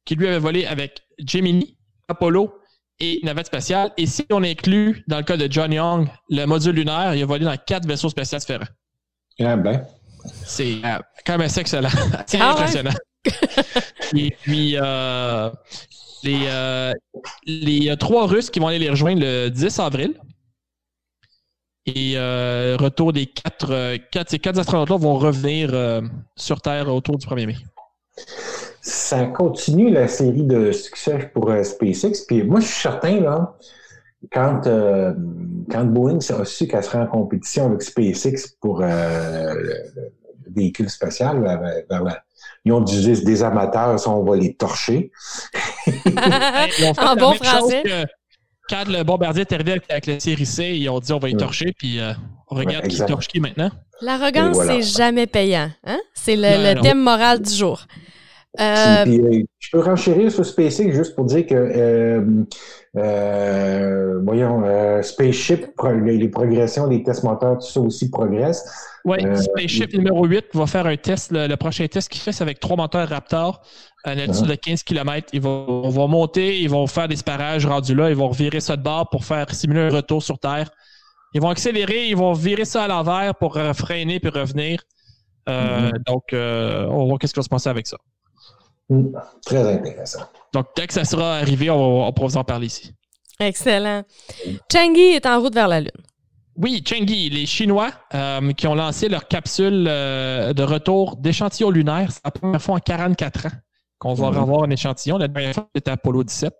[0.04, 1.76] qui lui avait volé avec Gemini,
[2.08, 2.54] Apollo
[3.00, 3.92] et navette spatiale.
[3.96, 7.26] Et si on inclut, dans le cas de John Young, le module lunaire, il a
[7.26, 8.66] volé dans quatre vaisseaux spatiaux différents.
[9.40, 9.84] Ah ben.
[10.44, 11.88] C'est euh, quand même assez excellent.
[12.26, 12.60] C'est Ah ouais?
[12.62, 12.94] impressionnant.
[14.16, 15.50] et puis, euh,
[16.22, 16.92] les, euh,
[17.46, 20.14] les trois Russes qui vont aller les rejoindre le 10 avril.
[21.86, 26.00] Et euh, retour des quatre, euh, quatre, ces quatre astronautes-là vont revenir euh,
[26.36, 27.56] sur Terre autour du 1er mai.
[28.80, 32.24] Ça continue la série de succès pour euh, SpaceX.
[32.26, 33.56] Puis moi, je suis certain, là,
[34.32, 35.12] quand, euh,
[35.70, 40.88] quand Boeing a su qu'elle serait en compétition avec SpaceX pour euh, le, le véhicule
[40.88, 41.60] spatial, vers-
[41.90, 42.22] vers la-
[42.64, 45.12] ils ont dit des amateurs, ça, on va les torcher.
[45.86, 47.82] En la bon français.
[47.84, 48.04] que
[48.68, 51.28] quand le bombardier est arrivé avec, avec la série C, ils ont dit on va
[51.28, 51.36] Ouais.
[51.36, 52.12] torcher, puis euh,
[52.50, 53.70] on regarde Ouais, qui torche qui maintenant.
[54.00, 54.72] L'arrogance, voilà.
[54.74, 55.70] c'est jamais payant.
[55.84, 55.98] Hein?
[56.14, 56.82] C'est le, Non, le non.
[56.82, 57.86] thème moral du jour.
[58.60, 62.44] Euh, Puis, puis, euh, je peux renchérir sur SpaceX juste pour dire que, euh,
[62.96, 65.66] euh, voyons, euh, Spaceship,
[66.04, 68.64] les, les progressions des tests moteurs, tout ça aussi progresse.
[69.04, 71.30] Oui, Euh, Spaceship numéro 8 va faire un test.
[71.32, 73.60] Le, le prochain test qu'il fait, c'est avec trois moteurs Raptor
[74.04, 75.28] à une altitude de 15 km.
[75.32, 78.60] Ils vont, on va monter, ils vont faire des parages rendus là, ils vont revirer
[78.60, 80.70] ça de bord pour faire simuler un retour sur Terre.
[81.34, 84.80] Ils vont accélérer, ils vont virer ça à l'envers pour freiner puis revenir.
[85.48, 87.98] Euh, Donc, euh, on va voir qu'est-ce qui va se passer avec ça.
[88.88, 89.08] Hmm,
[89.44, 90.20] Très intéressant.
[90.52, 92.92] Donc, dès que ça sera arrivé, on, va- on pourra vous en parler ici.
[93.40, 94.04] excellent.
[94.72, 95.90] Changi est en route vers la Lune.
[96.56, 102.10] Oui, Chengi, les Chinois euh, qui ont lancé leur capsule euh, de retour d'échantillon lunaire.
[102.10, 103.50] C'est la première fois en 44 ans
[103.98, 104.38] qu'on va Mhm.
[104.38, 105.18] revoir un échantillon.
[105.18, 106.54] La dernière fois, c'était Apollo 17.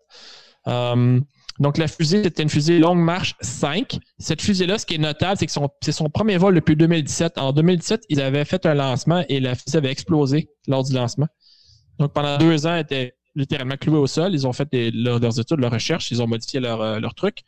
[0.68, 1.20] Euh,
[1.58, 3.98] donc, la fusée, c'était une fusée Longue Marche 5.
[4.18, 7.38] Cette fusée-là, ce qui est notable, c'est que son- c'est son premier vol depuis 2017.
[7.38, 11.28] En 2017, ils avaient fait un lancement et la fusée avait explosé lors du lancement.
[11.99, 14.32] Donc, pendant deux ans, elle était littéralement clouée au sol.
[14.34, 17.14] Ils ont fait des- leurs, leurs études, leurs recherches, ils ont modifié leur, euh, leur
[17.14, 17.38] truc.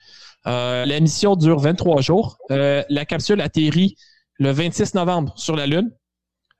[0.46, 2.38] Euh, la mission dure 23 jours.
[2.50, 3.96] Euh, la capsule atterrit
[4.38, 5.90] le 26 novembre sur la Lune.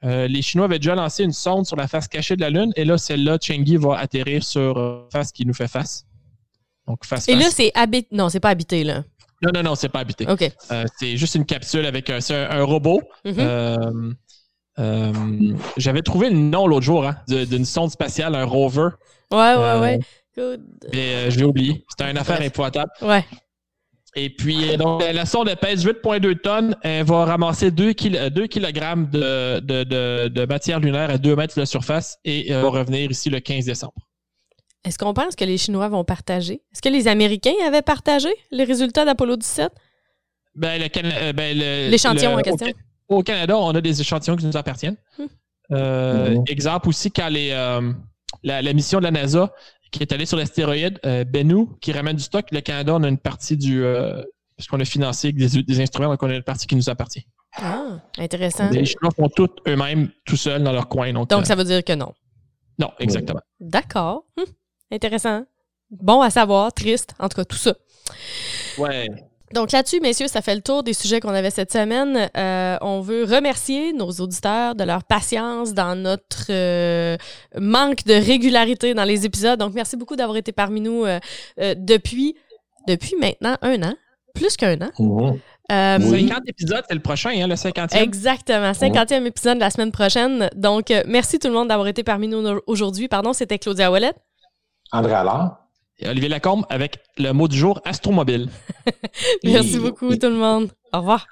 [0.05, 2.73] Euh, les Chinois avaient déjà lancé une sonde sur la face cachée de la Lune
[2.77, 6.05] et là, celle-là, Chengi va atterrir sur euh, face qui nous fait face.
[6.87, 8.09] Donc, face Et là, c'est habité.
[8.13, 9.05] Non, c'est pas habité, là.
[9.43, 10.27] Non, non, non, c'est pas habité.
[10.29, 10.51] OK.
[10.99, 13.01] C'est juste une capsule avec un, c'est un, un robot.
[13.25, 13.35] Mhm.
[13.39, 14.13] Euh,
[14.79, 15.13] euh,
[15.77, 18.89] J'avais trouvé le nom l'autre jour hein, d'une sonde spatiale, un rover,
[19.31, 20.01] Ouais, ouais, euh, ouais.
[20.37, 20.63] Good.
[20.93, 21.85] mais euh, je l'ai oublié.
[21.89, 22.47] C'était une affaire Bref.
[22.49, 22.91] épouvantable.
[23.03, 23.25] Ouais.
[24.17, 26.77] Et puis, donc, la sonde pèse 8,2 tonnes.
[26.83, 31.61] Elle va ramasser 2, kg de, de, de, de matière lunaire à 2 mètres de
[31.61, 33.93] la surface et va revenir ici le 15 décembre.
[34.85, 36.63] Est-ce qu'on pense que les Chinois vont partager?
[36.73, 39.71] Est-ce que les Américains avaient partagé les résultats d'Apollo 17?
[40.55, 41.57] Ben, le ben,
[41.91, 42.69] L'échantillon en question.
[43.09, 44.97] Au, Canada, on a des échantillons qui nous appartiennent.
[45.19, 45.25] Hmm.
[45.73, 46.45] Euh, Mhm.
[46.47, 47.93] Exemple aussi, quand les, euh,
[48.43, 49.53] la, la mission de la NASA
[49.91, 53.09] qui est allée sur l'astéroïde euh, Bennu, qui ramène du stock, le Canada, on a
[53.09, 53.83] une partie du.
[53.85, 54.23] euh,
[54.57, 56.91] parce qu'on a financé avec des, des instruments, donc on a une partie qui nous
[56.91, 57.25] appartient.
[57.57, 58.69] Ah, intéressant.
[58.71, 61.13] Les Chinois font tout eux-mêmes, tout seuls, dans leur coin.
[61.13, 62.13] Donc, Donc, euh, ça veut dire que non.
[62.79, 63.41] non, exactement.
[63.61, 64.25] D'accord.
[64.37, 64.45] Hum,
[64.91, 65.45] Intéressant.
[65.91, 67.75] Bon à savoir, triste, en tout cas, tout ça.
[68.79, 69.09] Ouais.
[69.55, 72.29] Donc là-dessus, messieurs, ça fait le tour des sujets qu'on avait cette semaine.
[72.37, 77.17] Euh, on veut remercier nos auditeurs de leur patience dans notre euh,
[77.59, 79.59] manque de régularité dans les épisodes.
[79.59, 81.19] Donc merci beaucoup d'avoir été parmi nous euh,
[81.61, 82.37] euh, depuis
[82.87, 83.95] depuis maintenant un an,
[84.35, 84.91] plus qu'un an.
[85.71, 86.27] Euh, Oui.
[86.29, 87.97] 50 épisodes, c'est le prochain, hein, le 50e.
[87.99, 90.49] Exactement, 50e épisode la semaine prochaine.
[90.57, 93.09] Donc euh, merci tout le monde d'avoir été parmi nous aujourd'hui.
[93.09, 94.13] Pardon, c'était Claudia Wallet.
[94.93, 95.68] André Allard.
[96.01, 98.49] Et Olivier Lacombe avec le mot du jour astromobile.
[99.45, 100.71] Merci Et- beaucoup tout le monde.
[100.93, 101.27] Au revoir.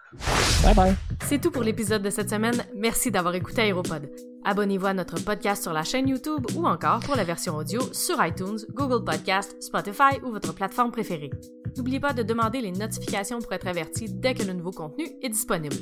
[0.62, 0.94] Bye bye.
[1.24, 2.62] C'est tout pour l'épisode de cette semaine.
[2.74, 4.10] Merci d'avoir écouté Aéropod.
[4.44, 8.22] Abonnez-vous à notre podcast sur la chaîne YouTube ou encore pour la version audio sur
[8.24, 11.30] iTunes, Google Podcast, Spotify ou votre plateforme préférée.
[11.76, 15.28] N'oubliez pas de demander les notifications pour être averti dès que le nouveau contenu est
[15.30, 15.76] disponible.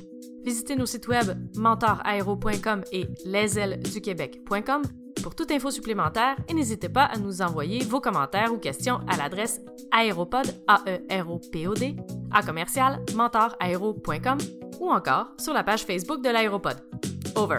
[0.44, 1.26] Visitez nos sites web
[1.56, 4.82] mentoraéro.com et lesailesduquebec.com
[5.22, 9.16] pour toute info supplémentaire, et n'hésitez pas à nous envoyer vos commentaires ou questions à
[9.16, 9.60] l'adresse
[9.90, 11.96] aéropod, a -E -R -O -P -O -D,
[12.30, 13.00] à commercial
[14.80, 16.76] ou encore sur la page Facebook de l'aéropod.
[17.36, 17.56] Over.